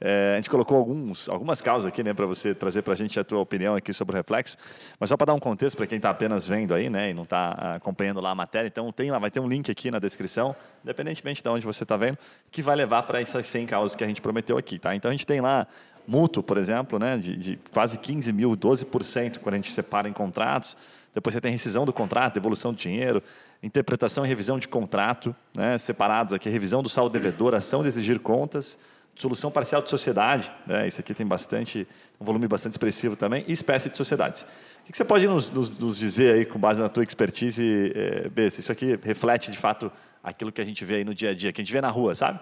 [0.00, 3.18] É, a gente colocou alguns, algumas causas aqui, né, para você trazer para a gente
[3.18, 4.56] a tua opinião aqui sobre o reflexo.
[4.98, 7.22] Mas só para dar um contexto para quem está apenas vendo aí, né, e não
[7.22, 10.54] está acompanhando lá a matéria, então tem lá, vai ter um link aqui na descrição,
[10.84, 12.16] independentemente de onde você está vendo,
[12.48, 14.94] que vai levar para essas 100 causas que a gente prometeu aqui, tá?
[14.94, 15.66] Então a gente tem lá
[16.06, 20.12] mútuo, por exemplo, né, de, de quase 15 mil, 12% quando a gente separa em
[20.12, 20.76] contratos.
[21.14, 23.22] Depois você tem rescisão do contrato, devolução do dinheiro,
[23.62, 28.18] interpretação e revisão de contrato, né, separados aqui, revisão do saldo devedor, ação de exigir
[28.18, 28.78] contas,
[29.14, 31.86] solução parcial de sociedade, né, isso aqui tem bastante,
[32.20, 34.42] um volume bastante expressivo também, e espécie de sociedades.
[34.88, 38.28] O que você pode nos, nos, nos dizer aí, com base na tua expertise, é,
[38.28, 39.92] B, se isso aqui reflete de fato
[40.22, 41.88] aquilo que a gente vê aí no dia a dia, que a gente vê na
[41.88, 42.40] rua, sabe?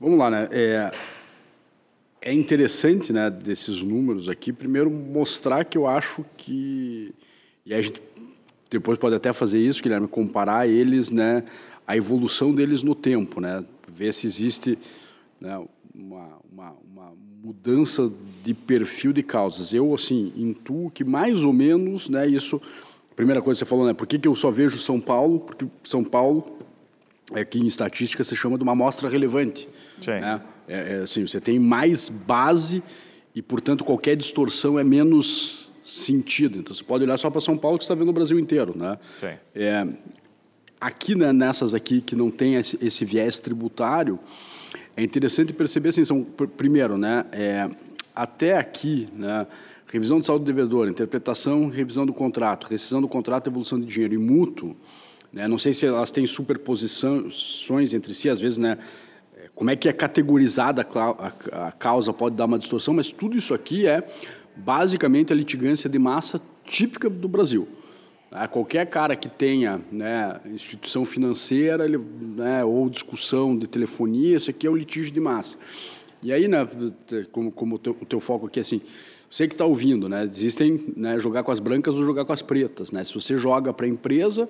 [0.00, 0.48] Vamos lá, né?
[0.50, 0.90] É,
[2.26, 7.14] é interessante, né, desses números aqui, primeiro mostrar que eu acho que
[7.64, 8.02] e a gente
[8.68, 11.44] depois pode até fazer isso, Guilherme, comparar eles, né,
[11.86, 14.76] a evolução deles no tempo, né, ver se existe
[15.40, 15.56] né,
[15.94, 18.12] uma, uma, uma mudança
[18.42, 19.72] de perfil de causas.
[19.72, 22.60] Eu assim intuo que mais ou menos, né, isso
[23.14, 25.38] primeira coisa que você falou, né, por que, que eu só vejo São Paulo?
[25.38, 26.58] Porque São Paulo
[27.32, 29.68] é que em estatística se chama de uma amostra relevante.
[30.00, 30.10] Sim.
[30.10, 30.42] Né?
[30.68, 32.82] É, é, assim, você tem mais base
[33.34, 36.58] e, portanto, qualquer distorção é menos sentido.
[36.58, 38.76] Então, você pode olhar só para São Paulo que você está vendo o Brasil inteiro.
[38.76, 38.98] Né?
[39.14, 39.34] Sim.
[39.54, 39.86] É,
[40.80, 44.18] aqui, né, nessas aqui que não tem esse, esse, viés tributário,
[44.96, 47.68] é interessante perceber, assim, são, primeiro, né, é,
[48.14, 49.46] até aqui, né,
[49.86, 54.18] revisão de saldo devedor, interpretação revisão do contrato, rescisão do contrato, devolução de dinheiro e
[54.18, 54.76] mútuo,
[55.32, 58.78] né, não sei se elas têm superposições entre si, às vezes, né,
[59.56, 60.86] como é que é categorizada
[61.50, 64.06] a, causa pode dar uma distorção, mas tudo isso aqui é
[64.54, 67.66] basicamente a litigância de massa típica do Brasil.
[68.30, 74.50] É, qualquer cara que tenha né, instituição financeira ele, né, ou discussão de telefonia, isso
[74.50, 75.56] aqui é o litígio de massa.
[76.22, 76.68] E aí, né,
[77.32, 78.82] como, como o, teu, o teu foco aqui é assim,
[79.30, 82.42] você que está ouvindo, né, existem né, jogar com as brancas ou jogar com as
[82.42, 82.92] pretas.
[82.92, 83.02] Né?
[83.04, 84.46] Se você joga para a empresa,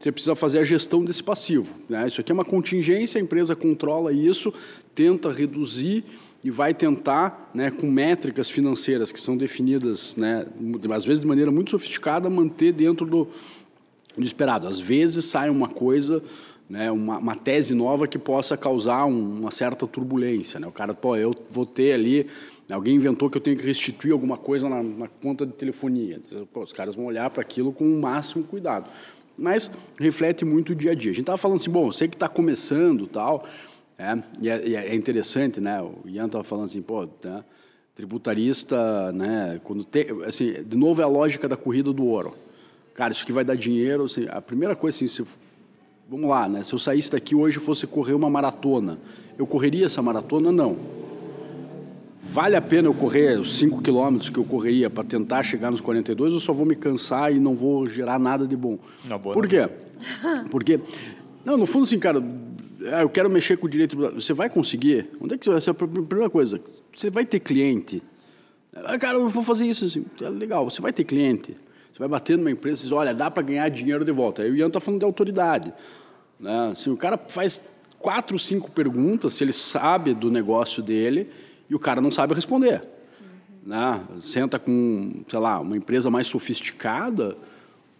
[0.00, 1.74] você precisa fazer a gestão desse passivo.
[1.86, 2.08] Né?
[2.08, 4.52] Isso aqui é uma contingência, a empresa controla isso,
[4.94, 6.02] tenta reduzir
[6.42, 10.46] e vai tentar, né, com métricas financeiras que são definidas, né,
[10.90, 13.28] às vezes de maneira muito sofisticada, manter dentro do,
[14.16, 14.66] do esperado.
[14.66, 16.22] Às vezes sai uma coisa,
[16.66, 20.58] né, uma, uma tese nova que possa causar um, uma certa turbulência.
[20.58, 20.66] Né?
[20.66, 22.26] O cara, pô, eu vou ter ali
[22.70, 26.20] Alguém inventou que eu tenho que restituir alguma coisa na, na conta de telefonia.
[26.52, 28.88] Pô, os caras vão olhar para aquilo com o máximo cuidado
[29.40, 31.10] mas reflete muito o dia a dia.
[31.10, 33.46] A gente estava falando assim, bom, você que está começando tal,
[33.98, 35.82] É, e é, e é interessante, né?
[35.82, 37.44] O Ian estava falando assim, pô, né?
[37.94, 39.60] tributarista, né?
[39.62, 42.34] Quando tem, assim, de novo é a lógica da corrida do ouro.
[42.94, 45.22] Cara, isso que vai dar dinheiro, assim, a primeira coisa assim, se,
[46.08, 46.64] vamos lá, né?
[46.64, 48.98] Se eu saísse daqui hoje e fosse correr uma maratona,
[49.38, 50.50] eu correria essa maratona?
[50.50, 50.78] Não.
[52.22, 55.80] Vale a pena eu correr os 5 quilômetros que eu correria para tentar chegar nos
[55.80, 58.78] 42 ou só vou me cansar e não vou gerar nada de bom?
[59.04, 59.48] Não, boa, Por não.
[59.48, 59.68] quê?
[60.50, 60.80] Porque,
[61.44, 62.22] não, no fundo assim, cara,
[62.92, 63.96] ah, eu quero mexer com o direito.
[64.14, 65.08] Você vai conseguir?
[65.20, 65.82] Onde é que você vai?
[65.82, 66.60] É a primeira coisa.
[66.96, 68.02] Você vai ter cliente.
[68.74, 70.04] Ah, cara, eu vou fazer isso assim.
[70.20, 71.56] É legal, você vai ter cliente.
[71.92, 74.42] Você vai bater numa empresa e diz, olha, dá para ganhar dinheiro de volta.
[74.42, 75.72] Aí o Ian está falando de autoridade.
[76.38, 76.70] Né?
[76.72, 77.60] Assim, o cara faz
[77.98, 81.28] quatro, cinco perguntas, se ele sabe do negócio dele,
[81.70, 82.82] e o cara não sabe responder.
[83.64, 84.00] Né?
[84.26, 87.36] Senta com, sei lá, uma empresa mais sofisticada,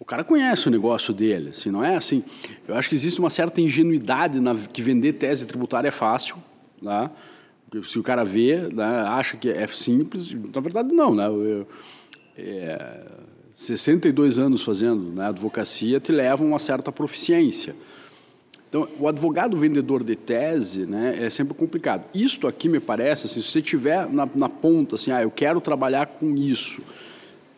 [0.00, 2.24] o cara conhece o negócio dele, assim, não é assim.
[2.66, 6.36] Eu acho que existe uma certa ingenuidade na que vender tese tributária é fácil,
[6.80, 7.10] né?
[7.86, 11.26] Se o cara vê, né, acha que é simples, na verdade não, né?
[11.28, 11.68] Eu,
[12.36, 13.02] é,
[13.54, 17.76] 62 anos fazendo né, advocacia te levam a uma certa proficiência.
[18.70, 22.04] Então, o advogado vendedor de tese né, é sempre complicado.
[22.14, 25.60] Isto aqui me parece, assim, se você tiver na, na ponta, assim, ah, eu quero
[25.60, 26.80] trabalhar com isso,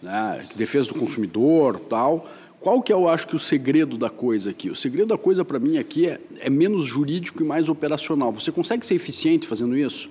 [0.00, 2.26] né, defesa do consumidor, tal.
[2.58, 4.70] Qual que é, eu acho que o segredo da coisa aqui?
[4.70, 8.32] O segredo da coisa para mim aqui é, é menos jurídico e mais operacional.
[8.32, 10.08] Você consegue ser eficiente fazendo isso?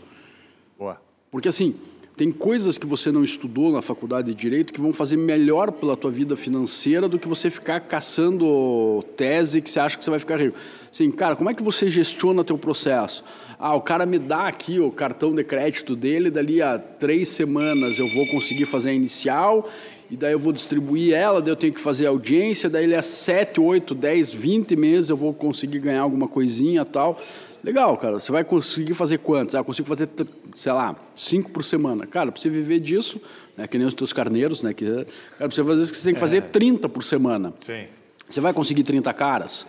[0.78, 1.02] Boa.
[1.32, 1.74] Porque assim,
[2.22, 5.98] tem coisas que você não estudou na faculdade de direito que vão fazer melhor pela
[5.98, 10.20] tua vida financeira do que você ficar caçando tese que você acha que você vai
[10.20, 10.56] ficar rico.
[10.94, 13.24] Assim, cara, como é que você gestiona teu processo?
[13.58, 17.98] Ah, o cara me dá aqui o cartão de crédito dele, dali a três semanas
[17.98, 19.68] eu vou conseguir fazer a inicial
[20.12, 23.02] e daí eu vou distribuir ela, daí eu tenho que fazer audiência, daí ele é
[23.02, 27.20] 7, 8, 10, 20 meses eu vou conseguir ganhar alguma coisinha tal.
[27.64, 29.54] Legal, cara, você vai conseguir fazer quantos?
[29.54, 30.10] Ah, eu consigo fazer,
[30.56, 32.08] sei lá, cinco por semana.
[32.08, 33.22] Cara, para você viver disso,
[33.56, 35.06] né, que nem os teus carneiros, né, que, cara,
[35.38, 37.54] para você fazer isso, você tem que fazer 30 por semana.
[37.60, 37.86] Sim.
[38.28, 39.68] Você vai conseguir 30 caras?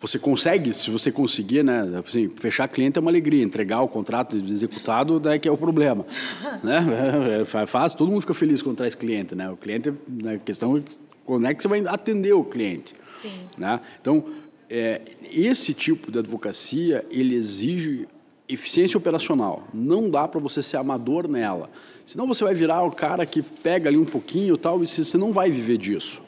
[0.00, 1.82] Você consegue, se você conseguir, né?
[1.98, 6.06] Assim, fechar cliente é uma alegria, entregar o contrato executado daí que é o problema,
[6.64, 7.42] né?
[7.42, 9.50] É, fácil, todo mundo fica feliz quando traz cliente, né?
[9.50, 10.82] O cliente, né, a questão é
[11.22, 13.42] quando é que você vai atender o cliente, Sim.
[13.58, 13.78] né?
[14.00, 14.24] Então,
[14.70, 15.02] é,
[15.32, 18.06] esse tipo de advocacia ele exige
[18.48, 19.68] eficiência operacional.
[19.74, 21.68] Não dá para você ser amador nela,
[22.06, 25.18] senão você vai virar o cara que pega ali um pouquinho e tal e você
[25.18, 26.22] não vai viver disso.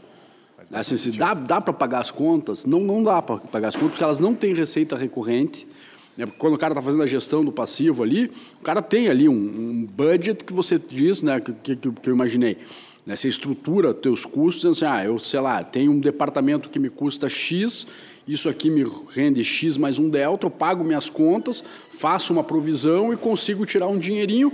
[0.72, 2.64] Assim, se dá, dá para pagar as contas?
[2.64, 5.66] Não, não dá para pagar as contas, porque elas não têm receita recorrente.
[6.16, 6.26] Né?
[6.38, 9.32] Quando o cara está fazendo a gestão do passivo ali, o cara tem ali um,
[9.32, 12.56] um budget que você diz, né, que, que, que eu imaginei.
[13.04, 13.16] Né?
[13.16, 17.28] Você estrutura teus custos, assim, ah, eu sei lá, tenho um departamento que me custa
[17.28, 17.86] X,
[18.26, 23.12] isso aqui me rende X mais um delta, eu pago minhas contas, faço uma provisão
[23.12, 24.52] e consigo tirar um dinheirinho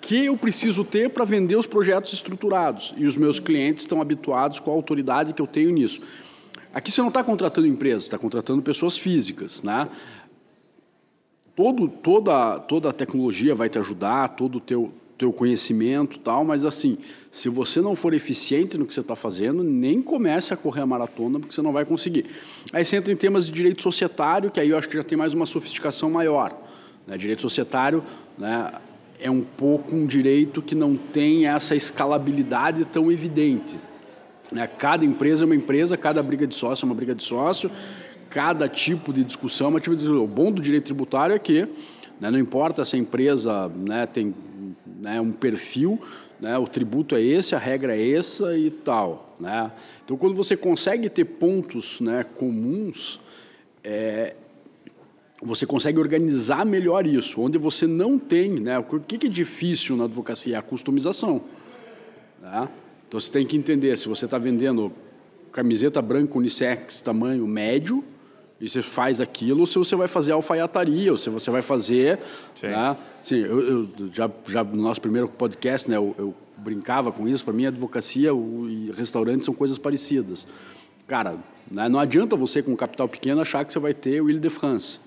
[0.00, 2.92] que eu preciso ter para vender os projetos estruturados.
[2.96, 6.00] E os meus clientes estão habituados com a autoridade que eu tenho nisso.
[6.72, 9.62] Aqui você não está contratando empresas, está contratando pessoas físicas.
[9.62, 9.88] Né?
[11.56, 16.64] Todo, toda, toda a tecnologia vai te ajudar, todo o teu, teu conhecimento tal, mas
[16.64, 16.96] assim,
[17.30, 20.86] se você não for eficiente no que você está fazendo, nem comece a correr a
[20.86, 22.26] maratona, porque você não vai conseguir.
[22.72, 25.18] Aí você entra em temas de direito societário, que aí eu acho que já tem
[25.18, 26.56] mais uma sofisticação maior.
[27.04, 27.18] Né?
[27.18, 28.02] Direito societário,
[28.38, 28.70] né?
[29.18, 33.78] é um pouco um direito que não tem essa escalabilidade tão evidente.
[34.52, 34.66] Né?
[34.66, 37.70] Cada empresa é uma empresa, cada briga de sócio é uma briga de sócio,
[38.30, 40.24] cada tipo de discussão é uma tipo de discussão.
[40.24, 41.66] O bom do direito tributário é que
[42.20, 44.34] né, não importa se a empresa né, tem
[44.98, 46.00] né, um perfil,
[46.40, 49.36] né, o tributo é esse, a regra é essa e tal.
[49.38, 49.70] Né?
[50.04, 53.20] Então, quando você consegue ter pontos né, comuns,
[53.84, 54.34] é,
[55.40, 57.40] você consegue organizar melhor isso.
[57.40, 58.78] Onde você não tem, né?
[58.78, 60.56] O que é difícil na advocacia?
[60.56, 61.44] É a customização.
[62.42, 62.68] Né?
[63.06, 64.92] Então você tem que entender se você está vendendo
[65.52, 68.04] camiseta branca unissex tamanho médio
[68.60, 72.18] e você faz aquilo, se você vai fazer alfaiataria, ou se você vai fazer,
[72.54, 72.68] Sim.
[72.68, 72.96] né?
[73.30, 75.96] Eu, eu já, já no nosso primeiro podcast, né?
[75.96, 77.44] Eu, eu brincava com isso.
[77.44, 80.46] Para mim, advocacia e restaurante são coisas parecidas.
[81.06, 81.36] Cara,
[81.70, 81.88] né?
[81.88, 84.50] não adianta você com um capital pequeno achar que você vai ter o Ile de
[84.50, 84.98] France.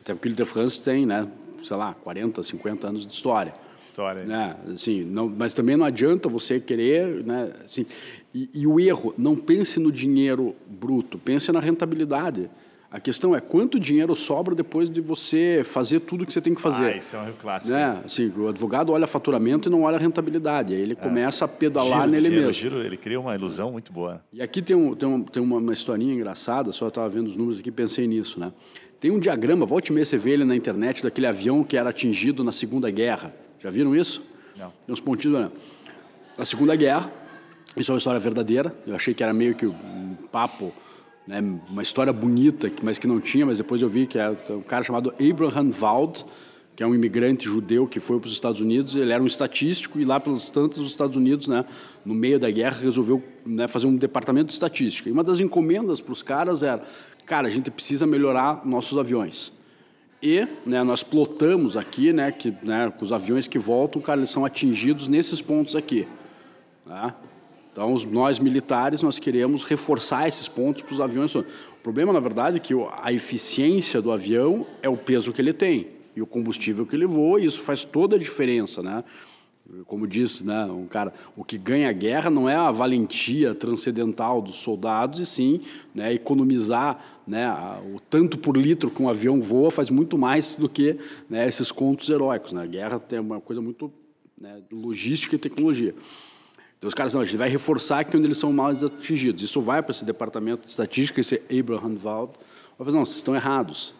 [0.00, 1.28] Até porque o Ile de France tem, né,
[1.64, 3.52] sei lá, 40, 50 anos de história.
[3.78, 4.24] História.
[4.24, 4.56] Né?
[4.72, 7.24] Assim, não, mas também não adianta você querer.
[7.24, 7.84] Né, assim,
[8.32, 12.48] e, e o erro, não pense no dinheiro bruto, pense na rentabilidade.
[12.92, 16.60] A questão é quanto dinheiro sobra depois de você fazer tudo que você tem que
[16.60, 16.84] fazer.
[16.84, 17.72] Ah, isso é um clássico.
[17.72, 18.02] Né?
[18.04, 20.74] Assim, o advogado olha faturamento e não olha rentabilidade.
[20.74, 22.60] Aí ele começa a pedalar Giro nele dinheiro, mesmo.
[22.60, 24.22] Giro, ele cria uma ilusão muito boa.
[24.30, 27.36] E aqui tem, um, tem, um, tem uma, uma historinha engraçada, só estava vendo os
[27.36, 28.38] números aqui e pensei nisso.
[28.38, 28.52] Né?
[29.00, 31.88] Tem um diagrama, volte e meia você vê ele na internet, daquele avião que era
[31.88, 33.34] atingido na Segunda Guerra.
[33.58, 34.22] Já viram isso?
[34.54, 34.70] Não.
[34.84, 35.40] Tem uns pontinhos.
[35.40, 35.50] Né?
[36.36, 37.10] Na Segunda Guerra,
[37.74, 38.76] isso é uma história verdadeira.
[38.86, 40.74] Eu achei que era meio que um papo,
[41.26, 44.62] né, uma história bonita, mas que não tinha, mas depois eu vi que é um
[44.62, 46.24] cara chamado Abraham Wald,
[46.74, 48.96] que é um imigrante judeu que foi para os Estados Unidos.
[48.96, 51.64] Ele era um estatístico e lá pelos tantos os Estados Unidos, né,
[52.04, 55.08] no meio da guerra, resolveu né, fazer um departamento de estatística.
[55.08, 56.82] E uma das encomendas para os caras era,
[57.26, 59.52] cara, a gente precisa melhorar nossos aviões.
[60.22, 64.44] E né, nós plotamos aqui né, que né, os aviões que voltam, cara, eles são
[64.44, 66.06] atingidos nesses pontos aqui.
[66.86, 67.14] Tá?
[67.72, 71.34] Então, nós militares, nós queremos reforçar esses pontos para os aviões.
[71.34, 71.44] O
[71.82, 75.86] problema, na verdade, é que a eficiência do avião é o peso que ele tem
[76.14, 79.02] e o combustível que ele voa, e isso faz toda a diferença, né?
[79.86, 84.42] Como disse né, um cara, o que ganha a guerra não é a valentia transcendental
[84.42, 85.62] dos soldados, e sim
[85.94, 87.48] né, economizar né,
[87.94, 90.98] o tanto por litro que um avião voa faz muito mais do que
[91.30, 92.52] né, esses contos heróicos.
[92.52, 92.62] Né?
[92.62, 93.90] A guerra tem uma coisa muito
[94.38, 95.94] né, logística e tecnologia.
[96.82, 99.40] Então os caras, não, a gente vai reforçar aqui onde eles são mais atingidos.
[99.40, 102.32] Isso vai para esse departamento de estatística, esse Abraham Wald.
[102.76, 103.94] Vai fazer, não, vocês estão errados.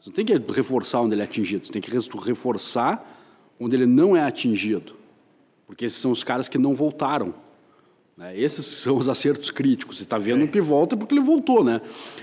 [0.00, 3.04] Você não tem que reforçar onde ele é atingido, você tem que reforçar
[3.58, 4.94] onde ele não é atingido.
[5.66, 7.34] Porque esses são os caras que não voltaram.
[8.16, 8.38] Né?
[8.38, 9.98] Esses são os acertos críticos.
[9.98, 10.46] Você está vendo Sim.
[10.46, 11.80] que volta porque ele voltou, né?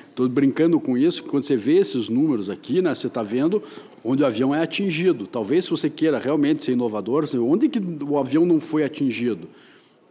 [0.10, 3.62] Estou brincando com isso, quando você vê esses números aqui, né, você está vendo
[4.04, 5.26] onde o avião é atingido.
[5.26, 9.48] Talvez se você queira realmente ser inovador, onde que o avião não foi atingido?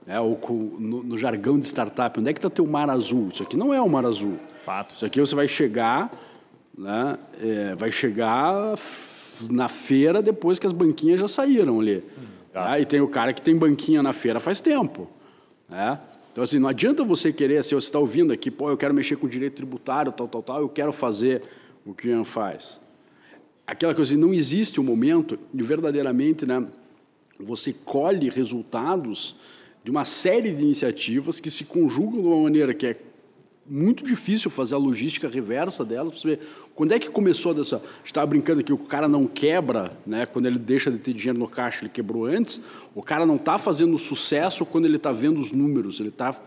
[0.06, 0.38] É, ou
[0.78, 3.28] no, no, jargão de startup, onde é que está teu mar azul?
[3.32, 4.36] Isso aqui não é o mar azul.
[4.64, 4.96] Fato.
[4.96, 6.10] Isso aqui você vai chegar,
[6.76, 8.74] né, é, vai chegar
[9.48, 11.98] na feira depois que as banquinhas já saíram ali.
[11.98, 12.22] Hum,
[12.52, 12.80] tá?
[12.80, 15.08] E tem o cara que tem banquinha na feira faz tempo.
[15.68, 15.98] Né?
[16.32, 19.16] Então, assim, não adianta você querer, se você está ouvindo aqui, pô, eu quero mexer
[19.16, 21.42] com direito tributário, tal, tal, tal, eu quero fazer
[21.86, 22.80] o que o Ian faz.
[23.72, 26.62] Aquela coisa, não existe um momento de verdadeiramente, né,
[27.40, 29.34] você colhe resultados
[29.82, 32.96] de uma série de iniciativas que se conjugam de uma maneira que é
[33.66, 36.40] muito difícil fazer a logística reversa delas para saber
[36.74, 37.76] quando é que começou dessa.
[37.76, 40.26] A gente estava brincando que o cara não quebra, né?
[40.26, 42.60] Quando ele deixa de ter dinheiro no caixa, ele quebrou antes.
[42.94, 46.38] O cara não está fazendo sucesso quando ele está vendo os números, ele está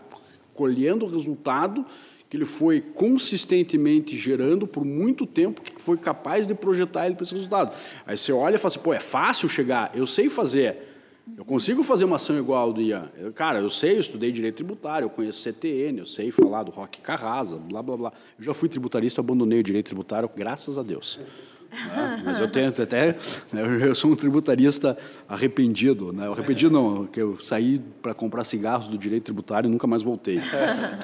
[0.54, 1.84] colhendo o resultado
[2.28, 7.24] que ele foi consistentemente gerando por muito tempo, que foi capaz de projetar ele para
[7.24, 7.74] esse resultado.
[8.06, 10.94] Aí você olha e fala assim, pô, é fácil chegar, eu sei fazer.
[11.36, 13.10] Eu consigo fazer uma ação igual do Ian.
[13.18, 16.70] Eu, cara, eu sei, eu estudei direito tributário, eu conheço CTN, eu sei falar do
[16.70, 18.12] Rock Carrasa, blá, blá, blá.
[18.38, 21.18] Eu já fui tributarista, abandonei o direito tributário, graças a Deus.
[21.70, 22.22] Né?
[22.24, 23.16] Mas eu tenho até.
[23.52, 24.96] Né, eu sou um tributarista
[25.28, 26.12] arrependido.
[26.12, 26.28] Né?
[26.28, 30.40] Arrependido não, que eu saí para comprar cigarros do direito tributário e nunca mais voltei.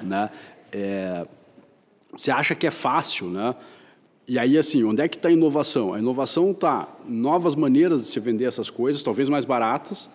[0.02, 0.30] né?
[0.72, 1.26] É,
[2.12, 3.54] você acha que é fácil, né?
[4.26, 5.92] E aí, assim, onde é que está a inovação?
[5.92, 10.08] A inovação está novas maneiras de se vender essas coisas, talvez mais baratas,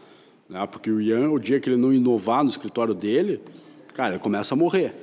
[0.49, 0.65] né?
[0.65, 3.41] porque o Ian, o dia que ele não inovar no escritório dele,
[3.93, 4.95] cara, ele começa a morrer.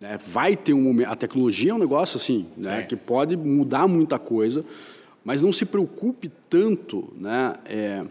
[0.00, 0.18] Né?
[0.26, 1.08] Vai ter um momento.
[1.08, 2.82] A tecnologia é um negócio assim, né?
[2.82, 4.64] que pode mudar muita coisa,
[5.24, 7.12] mas não se preocupe tanto.
[7.18, 7.54] Né?
[7.64, 8.04] É,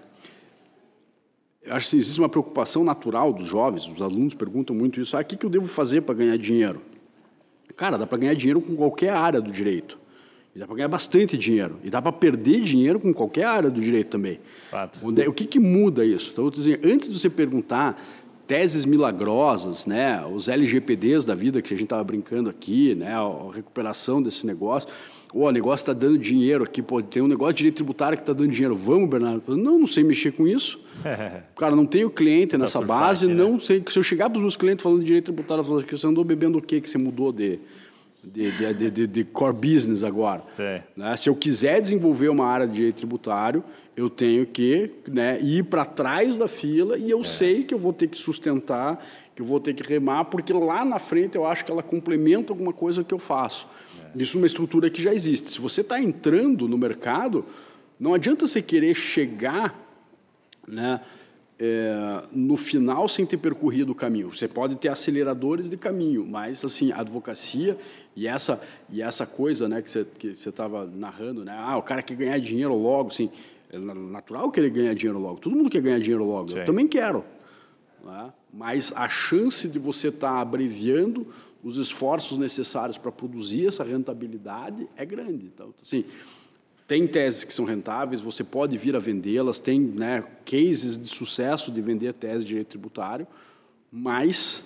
[1.64, 5.22] eu acho que existe uma preocupação natural dos jovens, os alunos perguntam muito isso: ah,
[5.22, 6.82] o que, que eu devo fazer para ganhar dinheiro?
[7.76, 10.00] Cara, dá para ganhar dinheiro com qualquer área do direito.
[10.54, 11.80] E dá para ganhar bastante dinheiro.
[11.84, 14.40] E dá para perder dinheiro com qualquer área do direito também.
[15.02, 16.32] Onde, o que, que muda isso?
[16.34, 18.02] Então, dizendo, antes de você perguntar
[18.46, 23.50] teses milagrosas, né, os LGPDs da vida que a gente estava brincando aqui, né, a
[23.54, 24.90] recuperação desse negócio,
[25.34, 28.24] ou o negócio está dando dinheiro aqui, pô, tem um negócio de direito tributário que
[28.24, 29.56] está dando dinheiro, vamos, Bernardo?
[29.56, 30.80] Não, não sei mexer com isso.
[31.56, 33.34] Cara, não tenho cliente nessa base, né?
[33.34, 33.84] não sei.
[33.90, 36.24] Se eu chegar para os meus clientes falando de direito tributário, eu falo, você andou
[36.24, 37.60] bebendo o que que você mudou de
[38.24, 40.44] de, de, de, de, core business agora.
[40.96, 41.18] Né?
[41.18, 43.64] Se eu quiser desenvolver uma área de direito tributário,
[43.96, 47.24] eu tenho que né, ir para trás da fila e eu é.
[47.24, 49.04] sei que eu vou ter que sustentar,
[49.36, 52.54] que eu vou ter que remar, porque lá na frente eu acho que ela complementa
[52.54, 53.68] alguma coisa que eu faço.
[54.16, 55.52] Isso é uma estrutura que já existe.
[55.52, 57.46] Se você está entrando no mercado,
[58.00, 59.76] não adianta você querer chegar
[60.68, 61.02] né,
[61.60, 64.34] é, no final sem ter percorrido o caminho.
[64.34, 67.78] Você pode ter aceleradores de caminho, mas assim, a advocacia
[68.16, 71.56] e essa e essa coisa, né, que você que estava narrando, né?
[71.56, 73.30] Ah, o cara quer ganhar dinheiro logo, assim,
[73.72, 75.40] é natural que ele ganhe dinheiro logo.
[75.40, 76.50] Todo mundo quer ganhar dinheiro logo.
[76.50, 76.60] Sim.
[76.60, 77.24] Eu também quero.
[78.04, 78.34] Né?
[78.54, 81.28] Mas a chance de você estar tá abreviando
[81.64, 85.46] os esforços necessários para produzir essa rentabilidade é grande.
[85.46, 86.06] Então, assim,
[86.88, 91.72] tem teses que são rentáveis, você pode vir a vendê-las, tem né, cases de sucesso
[91.72, 93.28] de vender teses de direito tributário,
[93.92, 94.64] mas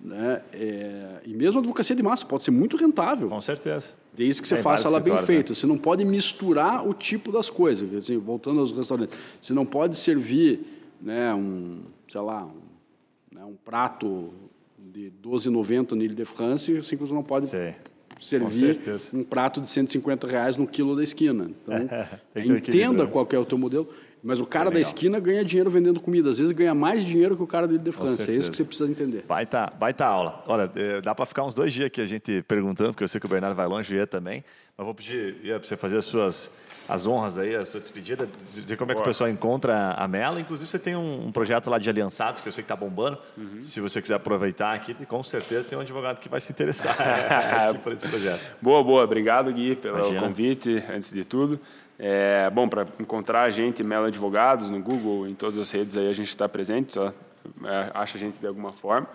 [0.00, 0.42] Né?
[0.52, 3.28] É, e mesmo a advocacia de massa pode ser muito rentável.
[3.28, 3.94] Com certeza.
[4.14, 5.54] Desde que você Tem faça ela bem feita.
[5.54, 7.88] Você não pode misturar o tipo das coisas.
[7.88, 10.60] Dizer, voltando aos restaurantes, você não pode servir
[11.00, 14.32] né, um, sei lá, um, né, um prato
[14.98, 17.74] de 12,90 no Ile de France, assim que você não pode Sei.
[18.20, 18.80] servir
[19.14, 21.50] um prato de 150 reais no quilo da esquina.
[21.62, 21.76] Então,
[22.56, 23.10] entenda né?
[23.10, 23.88] qual é o teu modelo.
[24.22, 24.90] Mas o cara da legal.
[24.90, 26.30] esquina ganha dinheiro vendendo comida.
[26.30, 28.30] Às vezes ganha mais dinheiro que o cara do Ile de France.
[28.30, 29.24] É isso que você precisa entender.
[29.26, 30.42] Baita, baita aula.
[30.46, 33.20] Olha, eh, dá para ficar uns dois dias aqui a gente perguntando, porque eu sei
[33.20, 34.44] que o Bernardo vai longe, o Ian também.
[34.76, 36.50] Mas vou pedir, para você fazer as suas
[36.88, 40.40] as honras aí, a sua despedida, dizer como é que o pessoal encontra a Mela.
[40.40, 43.18] Inclusive, você tem um, um projeto lá de aliançados, que eu sei que está bombando.
[43.36, 43.60] Uhum.
[43.60, 46.96] Se você quiser aproveitar aqui, com certeza tem um advogado que vai se interessar
[47.68, 48.40] aqui por esse projeto.
[48.62, 49.04] Boa, boa.
[49.04, 50.20] Obrigado, Gui, pelo Imagina.
[50.20, 51.60] convite, antes de tudo.
[51.98, 56.08] É, bom, para encontrar a gente, Melo Advogados, no Google, em todas as redes aí
[56.08, 57.12] a gente está presente, só
[57.64, 59.08] é, acha a gente de alguma forma.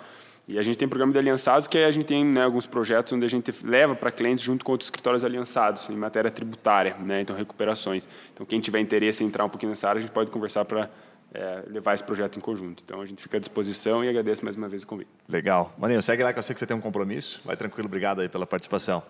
[0.46, 3.14] E a gente tem programa de aliançados, que aí a gente tem né, alguns projetos
[3.14, 7.22] onde a gente leva para clientes junto com outros escritórios aliançados, em matéria tributária, né,
[7.22, 8.06] então recuperações.
[8.34, 10.90] Então, quem tiver interesse em entrar um pouquinho nessa área, a gente pode conversar para
[11.34, 12.84] é, levar esse projeto em conjunto.
[12.86, 15.10] Então, a gente fica à disposição e agradeço mais uma vez o convite.
[15.30, 15.74] Legal.
[15.78, 17.42] Maninho, segue lá que eu sei que você tem um compromisso.
[17.46, 19.02] Vai tranquilo, obrigado aí pela participação.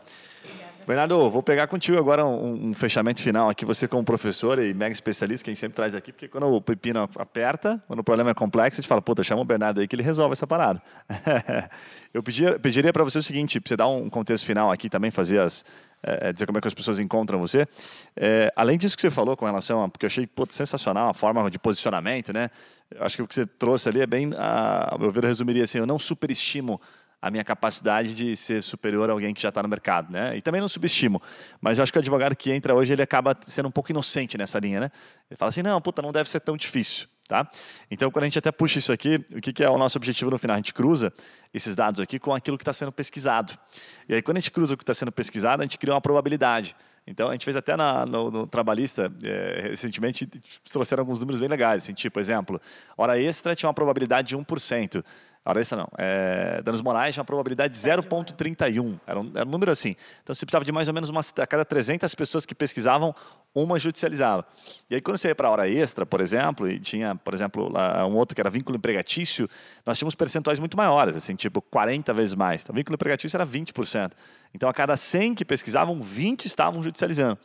[0.85, 4.91] Bernardo, vou pegar contigo agora um, um fechamento final aqui, você como professor e mega
[4.91, 8.79] especialista, quem sempre traz aqui, porque quando o pepino aperta, quando o problema é complexo,
[8.79, 10.81] a gente fala, puta, chama o Bernardo aí que ele resolve essa parada.
[12.13, 15.63] eu pediria para você o seguinte, você dar um contexto final aqui também, fazer as,
[16.03, 17.65] é, dizer como é que as pessoas encontram você.
[18.15, 21.49] É, além disso que você falou com relação a, porque eu achei sensacional a forma
[21.49, 22.49] de posicionamento, né?
[22.91, 25.29] Eu acho que o que você trouxe ali é bem, a, ao meu ver, eu
[25.29, 26.79] resumiria assim, eu não superestimo
[27.23, 30.35] a minha capacidade de ser superior a alguém que já está no mercado, né?
[30.35, 31.21] E também não subestimo,
[31.61, 34.37] mas eu acho que o advogado que entra hoje ele acaba sendo um pouco inocente
[34.37, 34.91] nessa linha, né?
[35.31, 37.47] Ele fala assim, não, puta, não deve ser tão difícil, tá?
[37.89, 40.29] Então, quando a gente até puxa isso aqui, o que, que é o nosso objetivo
[40.31, 40.55] no final?
[40.55, 41.13] A gente cruza
[41.53, 43.57] esses dados aqui com aquilo que está sendo pesquisado.
[44.09, 46.01] E aí, quando a gente cruza o que está sendo pesquisado, a gente cria uma
[46.01, 46.75] probabilidade.
[47.07, 50.25] Então, a gente fez até na, no, no Trabalhista, é, recentemente,
[50.69, 51.83] trouxeram alguns números bem legais.
[51.83, 52.61] Assim, tipo, exemplo,
[52.97, 55.03] hora extra tinha uma probabilidade de 1%.
[55.45, 55.89] Extra não.
[55.97, 58.97] É, danos morais tinha uma probabilidade de 0,31.
[59.05, 59.95] Era, um, era um número assim.
[60.23, 63.13] Então, você precisava de mais ou menos umas, a cada 300 pessoas que pesquisavam,
[63.53, 64.45] uma judicializava.
[64.89, 67.69] E aí, quando você ia para a hora extra, por exemplo, e tinha, por exemplo,
[67.69, 69.49] lá, um outro que era vínculo empregatício,
[69.85, 72.63] nós tínhamos percentuais muito maiores, assim, tipo 40 vezes mais.
[72.63, 74.13] Então, vínculo empregatício era 20%.
[74.53, 77.37] Então, a cada 100 que pesquisavam, 20 estavam judicializando.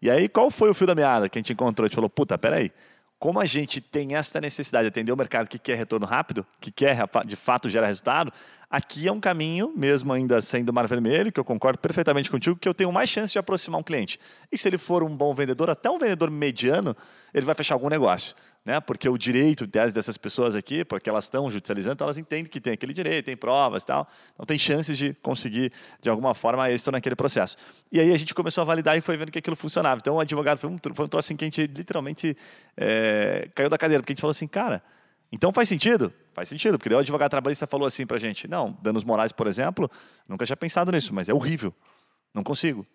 [0.00, 1.84] E aí, qual foi o fio da meada que a gente encontrou?
[1.84, 2.72] A gente falou, puta, peraí,
[3.20, 6.72] como a gente tem essa necessidade de atender o mercado que quer retorno rápido, que
[6.72, 6.96] quer
[7.26, 8.32] de fato gerar resultado,
[8.70, 12.66] aqui é um caminho, mesmo ainda sendo mar vermelho, que eu concordo perfeitamente contigo, que
[12.66, 14.18] eu tenho mais chance de aproximar um cliente.
[14.50, 16.96] E se ele for um bom vendedor, até um vendedor mediano,
[17.34, 18.34] ele vai fechar algum negócio.
[18.64, 18.78] Né?
[18.78, 22.74] Porque o direito dessas pessoas aqui, porque elas estão judicializando, então elas entendem que tem
[22.74, 24.06] aquele direito, tem provas tal.
[24.34, 27.56] Então tem chances de conseguir, de alguma forma, êxito naquele processo.
[27.90, 29.98] E aí a gente começou a validar e foi vendo que aquilo funcionava.
[30.00, 32.36] Então o advogado foi um, foi um troço assim que a gente literalmente
[32.76, 34.82] é, caiu da cadeira, porque a gente falou assim, cara,
[35.32, 36.12] então faz sentido?
[36.34, 39.46] Faz sentido, porque daí o advogado trabalhista falou assim pra gente, não, danos morais, por
[39.46, 39.90] exemplo,
[40.28, 41.74] nunca tinha pensado nisso, mas é horrível,
[42.34, 42.86] não consigo.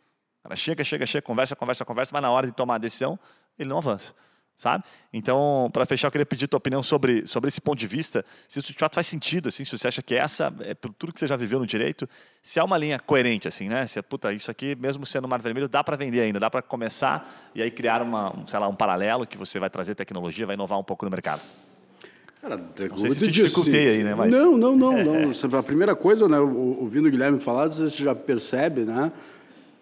[0.44, 3.20] Ela chega, chega, chega, conversa, conversa, conversa, mas na hora de tomar a decisão,
[3.58, 4.14] ele não avança
[4.56, 4.84] sabe?
[5.12, 8.60] Então, para fechar, eu queria pedir tua opinião sobre, sobre esse ponto de vista, se
[8.60, 11.20] isso de fato faz sentido, assim, se você acha que essa, é por tudo que
[11.20, 12.08] você já viveu no direito,
[12.42, 13.86] se há uma linha coerente, assim, né?
[13.88, 17.52] Se, puta, isso aqui, mesmo sendo mar vermelho, dá para vender ainda, dá para começar
[17.54, 20.56] e aí criar uma, um, sei lá, um paralelo que você vai trazer tecnologia, vai
[20.56, 21.42] inovar um pouco no mercado.
[22.42, 24.14] Cara, não sei se te dificultei aí, né?
[24.14, 24.32] Mas...
[24.32, 25.04] Não, não, não.
[25.04, 25.32] não.
[25.60, 29.12] A primeira coisa, né, ouvindo o Guilherme falar, você já percebe, né,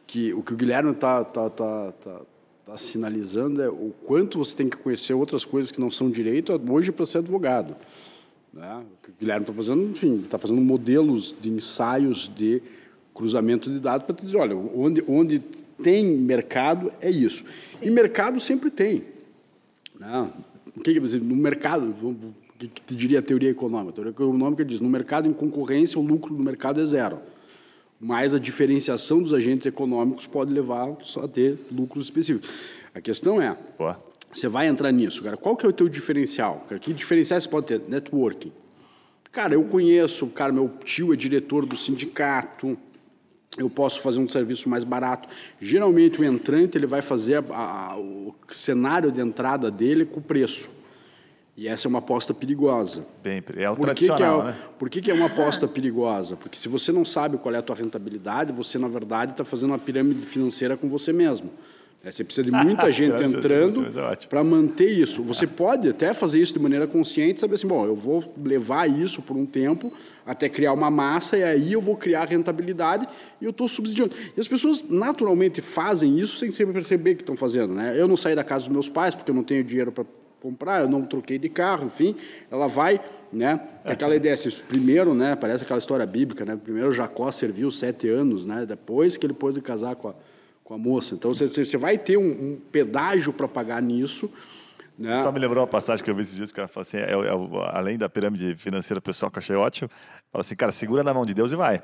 [0.08, 2.22] que o que o Guilherme está tá, tá, tá,
[2.64, 6.60] está sinalizando é o quanto você tem que conhecer outras coisas que não são direito
[6.70, 7.76] hoje para ser advogado.
[8.54, 8.78] Né?
[8.78, 12.62] O que o Guilherme está fazendo, enfim, está fazendo modelos de ensaios de
[13.14, 15.40] cruzamento de dados para te dizer, olha, onde, onde
[15.84, 17.44] tem mercado é isso.
[17.68, 17.88] Sim.
[17.88, 19.04] E mercado sempre tem.
[20.00, 20.32] Né?
[20.76, 23.92] O que, no mercado, o que, que te diria a teoria econômica?
[23.92, 27.20] A teoria econômica diz, no mercado em concorrência, o lucro do mercado é zero
[28.04, 32.50] mas a diferenciação dos agentes econômicos pode levar a ter lucros específicos.
[32.94, 33.98] A questão é, Boa.
[34.32, 36.68] você vai entrar nisso, cara, qual que é o teu diferencial?
[36.82, 37.82] Que diferencial você pode ter?
[37.88, 38.52] Networking.
[39.32, 42.78] Cara, eu conheço, cara, meu tio é diretor do sindicato,
[43.58, 45.30] eu posso fazer um serviço mais barato.
[45.62, 50.24] Geralmente o entrante ele vai fazer a, a, o cenário de entrada dele com o
[50.24, 50.70] preço.
[51.56, 53.06] E essa é uma aposta perigosa.
[53.22, 54.58] Bem, é o por tradicional, que é, né?
[54.80, 56.36] Por que, que é uma aposta perigosa?
[56.36, 59.70] Porque se você não sabe qual é a tua rentabilidade, você, na verdade, está fazendo
[59.70, 61.52] uma pirâmide financeira com você mesmo.
[62.04, 65.24] É, Você precisa de muita gente entrando é para manter isso.
[65.24, 69.22] Você pode até fazer isso de maneira consciente, saber assim, bom, eu vou levar isso
[69.22, 69.94] por um tempo
[70.26, 73.08] até criar uma massa e aí eu vou criar rentabilidade
[73.40, 74.14] e eu estou subsidiando.
[74.36, 77.74] E as pessoas naturalmente fazem isso sem sempre perceber que estão fazendo.
[77.74, 77.94] Né?
[77.96, 80.04] Eu não saí da casa dos meus pais porque eu não tenho dinheiro para
[80.44, 82.18] comprar, eu não troquei de carro, enfim,
[82.52, 83.00] ela vai,
[83.32, 83.66] né?
[83.86, 85.38] Aquela ideia, assim, primeiro, né?
[85.38, 86.60] Parece aquela história bíblica, né?
[86.62, 88.66] Primeiro Jacó serviu sete anos, né?
[88.66, 90.14] Depois que ele pôs de casar com a,
[90.62, 91.16] com a moça.
[91.16, 94.30] Então você, você vai ter um, um pedágio para pagar nisso,
[95.00, 95.16] né?
[95.16, 96.98] Só me lembrou uma passagem que eu vi esses dias, que o cara fala assim,
[96.98, 99.90] é, é além da pirâmide financeira pessoal que eu achei ótimo,
[100.32, 101.82] fala assim, cara, segura na mão de Deus e vai.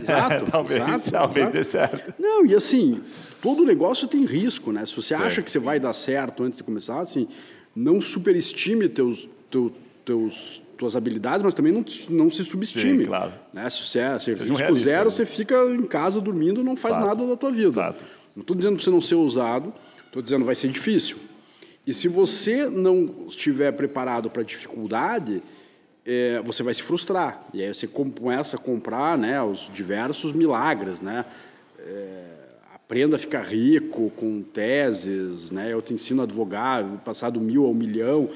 [0.00, 1.52] Exato, talvez exato, talvez exato.
[1.52, 2.14] dê certo.
[2.18, 3.02] Não, e assim,
[3.42, 4.86] todo negócio tem risco, né?
[4.86, 5.22] Se você Sim.
[5.22, 7.28] acha que você vai dar certo antes de começar, assim,
[7.74, 9.72] não superestime teus, teu,
[10.04, 13.00] teus, tuas habilidades, mas também não, não se subestime.
[13.00, 13.32] Sim, claro.
[13.52, 13.68] Né?
[13.70, 15.10] Se você é se um realista, zero, né?
[15.10, 17.06] você fica em casa dormindo não faz Fato.
[17.06, 17.72] nada da tua vida.
[17.72, 18.04] Fato.
[18.34, 19.72] Não estou dizendo para você não ser ousado,
[20.06, 21.18] estou dizendo vai ser difícil.
[21.86, 25.42] E se você não estiver preparado para a dificuldade,
[26.04, 27.46] é, você vai se frustrar.
[27.52, 31.24] E aí você com- começa a comprar né, os diversos milagres, né?
[31.78, 32.24] É,
[32.90, 35.72] aprenda a ficar rico com teses, né?
[35.72, 38.28] Eu te ensino a advogar, passar do mil ao milhão.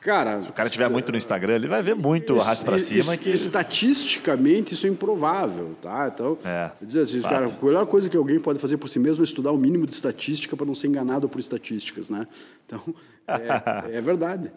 [0.00, 3.16] Cara, Se o cara tiver muito no Instagram, ele vai ver muito arrasto para cima
[3.16, 3.28] que...
[3.28, 6.08] Estatisticamente, isso é improvável, tá?
[6.14, 7.30] Então, É, dizer assim, fato.
[7.32, 9.86] cara, a melhor coisa que alguém pode fazer por si mesmo é estudar o mínimo
[9.88, 12.28] de estatística para não ser enganado por estatísticas, né?
[12.66, 12.94] Então,
[13.26, 14.52] é, é verdade.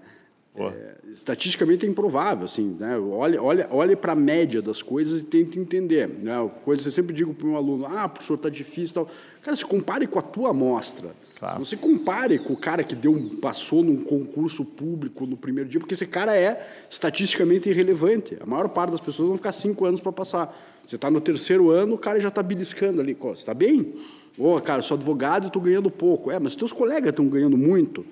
[0.56, 2.95] É, estatisticamente é improvável, assim, né?
[2.97, 6.08] Olhe, olhe, olhe para a média das coisas e tente entender.
[6.08, 6.34] Né?
[6.64, 9.08] Coisa que eu sempre digo para o meu aluno, ah, professor, está difícil e tal.
[9.41, 11.10] Cara, se compare com a tua amostra.
[11.39, 11.58] Claro.
[11.58, 15.70] Não se compare com o cara que deu um, passou num concurso público no primeiro
[15.70, 18.38] dia, porque esse cara é estatisticamente irrelevante.
[18.39, 20.56] A maior parte das pessoas vão ficar cinco anos para passar.
[20.86, 23.16] Você está no terceiro ano, o cara já está beliscando ali.
[23.16, 23.95] Você está bem?
[24.38, 26.30] Ô, cara, eu sou advogado e estou ganhando pouco.
[26.30, 28.06] É, mas teus colegas estão ganhando muito.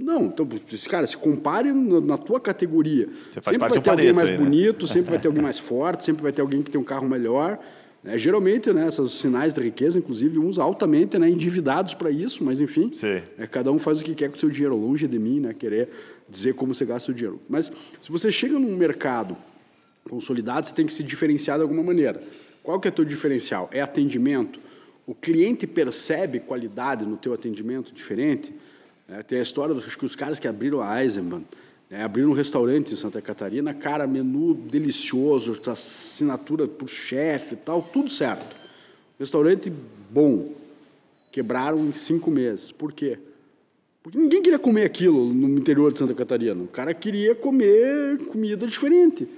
[0.00, 0.48] Não, então,
[0.88, 3.06] cara, se compare na, na tua categoria.
[3.06, 4.42] Você faz sempre parte vai ter alguém mais aí, né?
[4.42, 7.06] bonito, sempre vai ter alguém mais forte, sempre vai ter alguém que tem um carro
[7.06, 7.58] melhor.
[8.02, 8.16] né?
[8.16, 12.90] geralmente, né, esses sinais de riqueza, inclusive, uns altamente né, endividados para isso, mas enfim,
[13.38, 15.52] é, cada um faz o que quer com o seu dinheiro, longe de mim, né,
[15.52, 15.90] querer
[16.28, 17.38] dizer como você gasta o dinheiro.
[17.46, 17.66] Mas
[18.00, 19.36] se você chega num mercado
[20.08, 22.20] consolidado, você tem que se diferenciar de alguma maneira.
[22.62, 23.68] Qual que é o teu diferencial?
[23.72, 24.60] É atendimento?
[25.06, 28.54] O cliente percebe qualidade no teu atendimento diferente?
[29.10, 29.24] Né?
[29.24, 31.42] tem a história dos que os caras que abriram a Eisenbahn,
[31.90, 32.04] né?
[32.04, 37.82] abriram um restaurante em Santa Catarina, cara, menu delicioso, tá, assinatura por chefe e tal,
[37.82, 38.54] tudo certo.
[39.18, 39.70] Restaurante
[40.08, 40.48] bom.
[41.32, 42.72] Quebraram em cinco meses.
[42.72, 43.18] Por quê?
[44.02, 46.62] Porque ninguém queria comer aquilo no interior de Santa Catarina.
[46.62, 49.28] O cara queria comer comida diferente.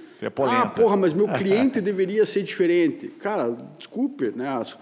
[0.57, 3.07] Ah, porra, mas meu cliente deveria ser diferente.
[3.19, 4.47] Cara, desculpe, né?
[4.47, 4.77] As,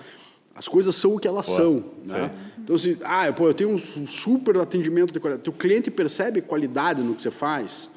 [0.54, 1.84] as coisas são o que elas são.
[2.08, 2.32] Né?
[2.64, 5.44] Então, assim, ah, pô, eu tenho um super atendimento de qualidade.
[5.44, 7.90] Teu cliente percebe qualidade no que você faz.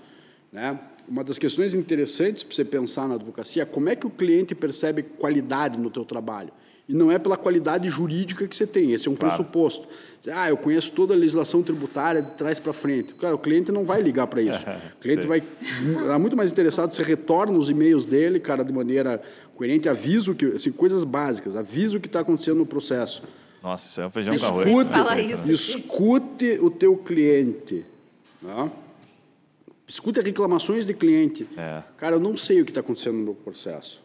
[0.52, 0.78] Né?
[1.06, 4.54] Uma das questões interessantes para você pensar na advocacia é como é que o cliente
[4.54, 6.50] percebe qualidade no teu trabalho.
[6.86, 9.34] E não é pela qualidade jurídica que você tem, esse é um Claro.
[9.34, 9.88] pressuposto.
[10.30, 13.14] Ah, eu conheço toda a legislação tributária de trás para frente.
[13.14, 14.62] Cara, o cliente não vai ligar para isso.
[14.96, 19.20] O cliente vai estar muito mais interessado se retorna os e-mails dele, cara, de maneira
[19.54, 23.22] coerente, avisa que, assim, coisas básicas, avisa o que está acontecendo no processo.
[23.64, 24.66] Nossa, isso é um feijão com arroz.
[24.66, 25.50] Escute, Fala isso.
[25.50, 27.86] escute o teu cliente.
[28.42, 28.70] Né?
[29.88, 31.48] Escute as reclamações de cliente.
[31.56, 31.82] É.
[31.96, 34.03] Cara, eu não sei o que está acontecendo no meu processo.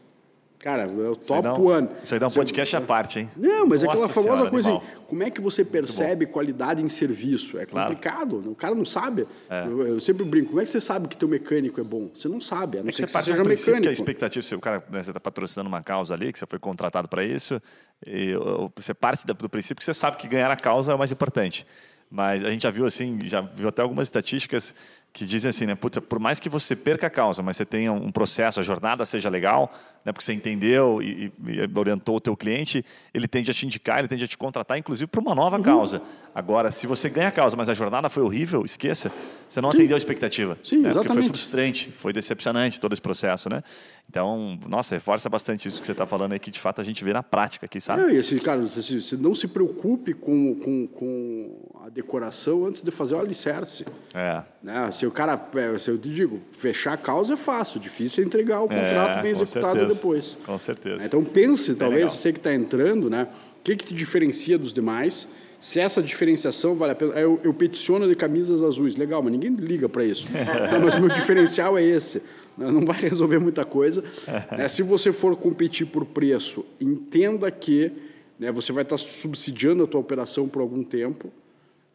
[0.59, 1.89] Cara, é o Isso top dá um- one.
[2.03, 3.31] Isso aí dá um podcast à parte, hein?
[3.37, 4.85] Não, mas é Nossa aquela famosa Senhora, coisa animal.
[4.91, 7.57] assim, como é que você percebe qualidade em serviço?
[7.57, 7.87] É Claro.
[7.89, 8.49] complicado, né?
[8.49, 9.25] o cara não sabe.
[9.49, 9.65] É.
[9.65, 12.09] Eu, eu sempre brinco, como é que você sabe que teu mecânico é bom?
[12.13, 13.79] Você não sabe, a não É que ser você que você seja princípio que a
[13.79, 14.01] mecânico.
[14.01, 17.07] expectativa, se o cara, né, você está patrocinando uma causa ali, que você foi contratado
[17.07, 17.61] para isso,
[18.05, 18.33] e,
[18.75, 21.65] você parte do princípio que você sabe que ganhar a causa é o mais importante.
[22.11, 24.73] Mas a gente já viu assim, já viu até algumas estatísticas
[25.11, 27.91] que dizem assim, né, putz, por mais que você perca a causa, mas você tenha
[27.91, 29.73] um processo, a jornada seja legal,
[30.05, 33.99] né, porque você entendeu e, e- orientou o teu cliente, ele tende a te indicar,
[33.99, 35.35] ele tende a te contratar, inclusive para uma Uhum.
[35.35, 36.01] nova causa.
[36.33, 39.11] Agora, se você ganha a causa, mas a jornada foi horrível, esqueça,
[39.49, 40.57] você não atendeu a expectativa.
[40.63, 41.27] Sim, né, Porque foi exatamente.
[41.29, 43.63] frustrante, foi decepcionante todo esse processo, né?
[44.09, 47.03] Então, nossa, reforça bastante isso que você está falando aí, que de fato a gente
[47.03, 48.01] vê na prática aqui, sabe?
[48.01, 52.89] Não, e assim, cara, você, não se preocupe com, com, com a decoração antes de
[52.89, 53.85] fazer o alicerce.
[54.15, 54.41] É.
[54.63, 54.91] Né?
[54.91, 58.25] Se o cara, é, se eu te digo, fechar a causa é fácil, difícil é
[58.25, 59.93] entregar o contrato É, bem executado certeza.
[59.93, 60.37] depois.
[60.43, 61.05] Com certeza.
[61.05, 62.17] Então pense, talvez legal.
[62.17, 63.27] você que está entrando, né?
[63.59, 65.27] O que, que te diferencia dos demais?
[65.59, 67.13] Se essa diferenciação vale a pena.
[67.19, 70.25] Eu, eu peticiono de camisas azuis, legal, mas ninguém liga para isso.
[70.71, 72.23] Não, mas o meu diferencial é esse.
[72.71, 74.03] Não vai resolver muita coisa.
[74.51, 74.67] Né?
[74.69, 77.91] Se você for competir por preço, entenda que
[78.39, 78.51] né?
[78.53, 81.29] Você vai estar subsidiando a tua operação por algum tempo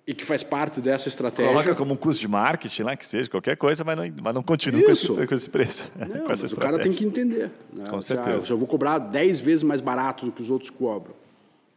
[0.07, 1.51] e que faz parte dessa estratégia.
[1.51, 4.43] Coloca como um custo de marketing lá, que seja, qualquer coisa, mas não, mas não
[4.43, 5.91] continua com esse, com esse, preço.
[5.97, 7.51] Não, mas o cara tem que entender.
[7.73, 7.87] Né?
[7.89, 8.37] Com certeza.
[8.37, 11.15] Ah, se eu vou cobrar 10 vezes mais barato do que os outros cobram.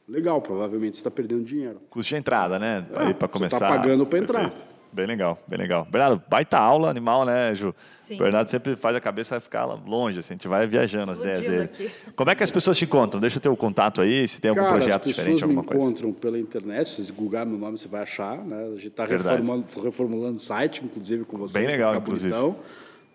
[0.09, 1.79] Legal, provavelmente você está perdendo dinheiro.
[1.89, 2.85] Custo de entrada, né?
[2.93, 3.57] É, para começar.
[3.57, 4.53] Você está pagando para entrar.
[4.97, 5.85] Bem legal, bem legal.
[5.85, 7.71] Bernardo, baita aula animal, né, Ju?
[7.95, 8.17] Sim.
[8.17, 11.63] Bernardo sempre faz a cabeça ficar longe, assim, a gente vai viajando as ideias dele.
[11.65, 11.91] Aqui.
[12.15, 13.19] Como é que as pessoas te encontam?
[13.19, 15.85] Deixa eu ter o contato aí, se tem algum Cara, projeto diferente, alguma coisa.
[15.85, 18.63] As pessoas me encontram pela internet, se googar meu nome você vai achar, né?
[18.63, 21.63] A gente está reformulando, reformulando o site, inclusive com vocês.
[21.63, 22.33] Bem legal, inclusive.
[22.33, 22.59] Bonitão,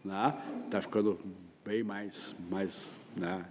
[0.04, 0.34] né?
[0.70, 1.18] Tá ficando
[1.64, 3.44] bem mais, mais né?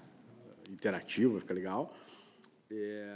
[0.72, 1.94] interativo, fica legal.
[2.72, 3.14] É,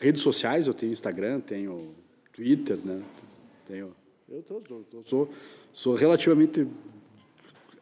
[0.00, 1.94] redes sociais, eu tenho Instagram, tenho
[2.32, 3.02] Twitter, né?
[3.68, 3.94] Tenho
[4.28, 5.28] eu tô, tô, tô, sou,
[5.72, 6.66] sou relativamente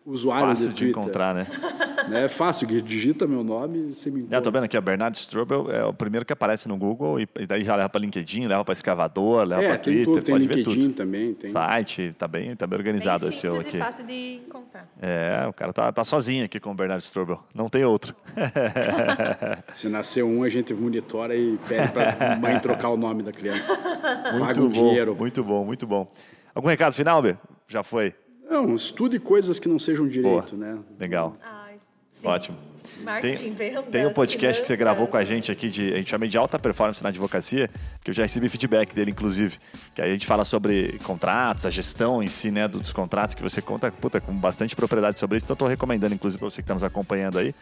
[0.04, 1.46] usuário Fácil de, de encontrar, né?
[2.10, 4.38] É fácil, digita meu nome e você me encontra.
[4.38, 7.26] É, tô vendo aqui, o Bernardo Strobel é o primeiro que aparece no Google e
[7.46, 10.46] daí já leva para LinkedIn, leva para escavador, leva é, para Twitter, tudo, tem pode
[10.48, 10.94] LinkedIn ver tudo.
[10.94, 11.34] também.
[11.34, 11.50] Tem.
[11.50, 13.76] Site, tá bem, tá bem organizado esse show aqui.
[13.76, 14.88] E fácil de encontrar.
[15.00, 18.16] É, o cara tá, tá sozinho aqui com o Bernardo Strobel, não tem outro.
[19.74, 23.30] Se nascer um, a gente monitora e pede para a mãe trocar o nome da
[23.32, 23.72] criança.
[24.32, 25.14] Muito Paga um bom, dinheiro.
[25.14, 26.06] muito bom, muito bom.
[26.54, 27.36] Algum recado final, Bê?
[27.68, 28.14] Já foi?
[28.48, 30.74] Não, estude coisas que não sejam direito, Boa.
[30.74, 30.78] né?
[30.98, 31.36] Legal.
[31.42, 31.76] Ai,
[32.24, 32.58] Ótimo.
[33.02, 34.60] Marketing, tem, vendas, tem um podcast finanças.
[34.60, 37.08] que você gravou com a gente aqui, de, a gente chama de alta performance na
[37.08, 37.68] advocacia,
[38.02, 39.58] que eu já recebi feedback dele, inclusive.
[39.94, 43.42] Que aí a gente fala sobre contratos, a gestão em si, né, dos contratos, que
[43.42, 45.46] você conta puta, com bastante propriedade sobre isso.
[45.46, 47.54] Então, estou recomendando, inclusive, para você que está nos acompanhando aí.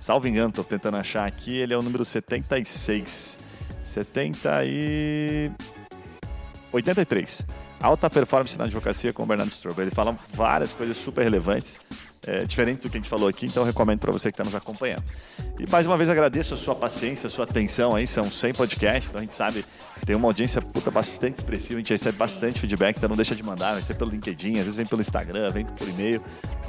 [0.00, 3.38] Salvo engano, estou tentando achar aqui, ele é o número 76.
[3.84, 5.50] 70 e...
[6.72, 7.46] 83.
[7.80, 9.86] Alta Performance na Advocacia com o Bernardo Strober.
[9.86, 11.78] Ele fala várias coisas super relevantes,
[12.26, 14.54] é, diferentes do que a gente falou aqui, então recomendo para você que está nos
[14.54, 15.04] acompanhando.
[15.58, 19.08] E mais uma vez agradeço a sua paciência, a sua atenção aí, são 100 podcasts,
[19.08, 19.64] então a gente sabe,
[20.04, 23.42] tem uma audiência puta, bastante expressiva, a gente recebe bastante feedback, então não deixa de
[23.42, 26.22] mandar, vai ser pelo LinkedIn, às vezes vem pelo Instagram, vem por e-mail,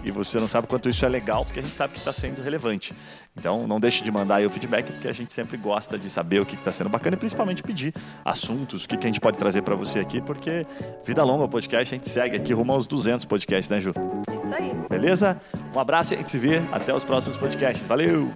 [0.03, 2.41] e você não sabe quanto isso é legal, porque a gente sabe que está sendo
[2.41, 2.93] relevante.
[3.39, 6.41] Então não deixe de mandar aí o feedback, porque a gente sempre gosta de saber
[6.41, 7.93] o que está sendo bacana e principalmente pedir
[8.23, 10.65] assuntos, o que, que a gente pode trazer para você aqui, porque
[11.05, 13.93] vida longa o podcast, a gente segue aqui rumo aos 200 podcasts, né, Ju?
[14.35, 14.71] Isso aí.
[14.89, 15.39] Beleza?
[15.73, 17.87] Um abraço e a gente se vê até os próximos podcasts.
[17.87, 18.31] Valeu!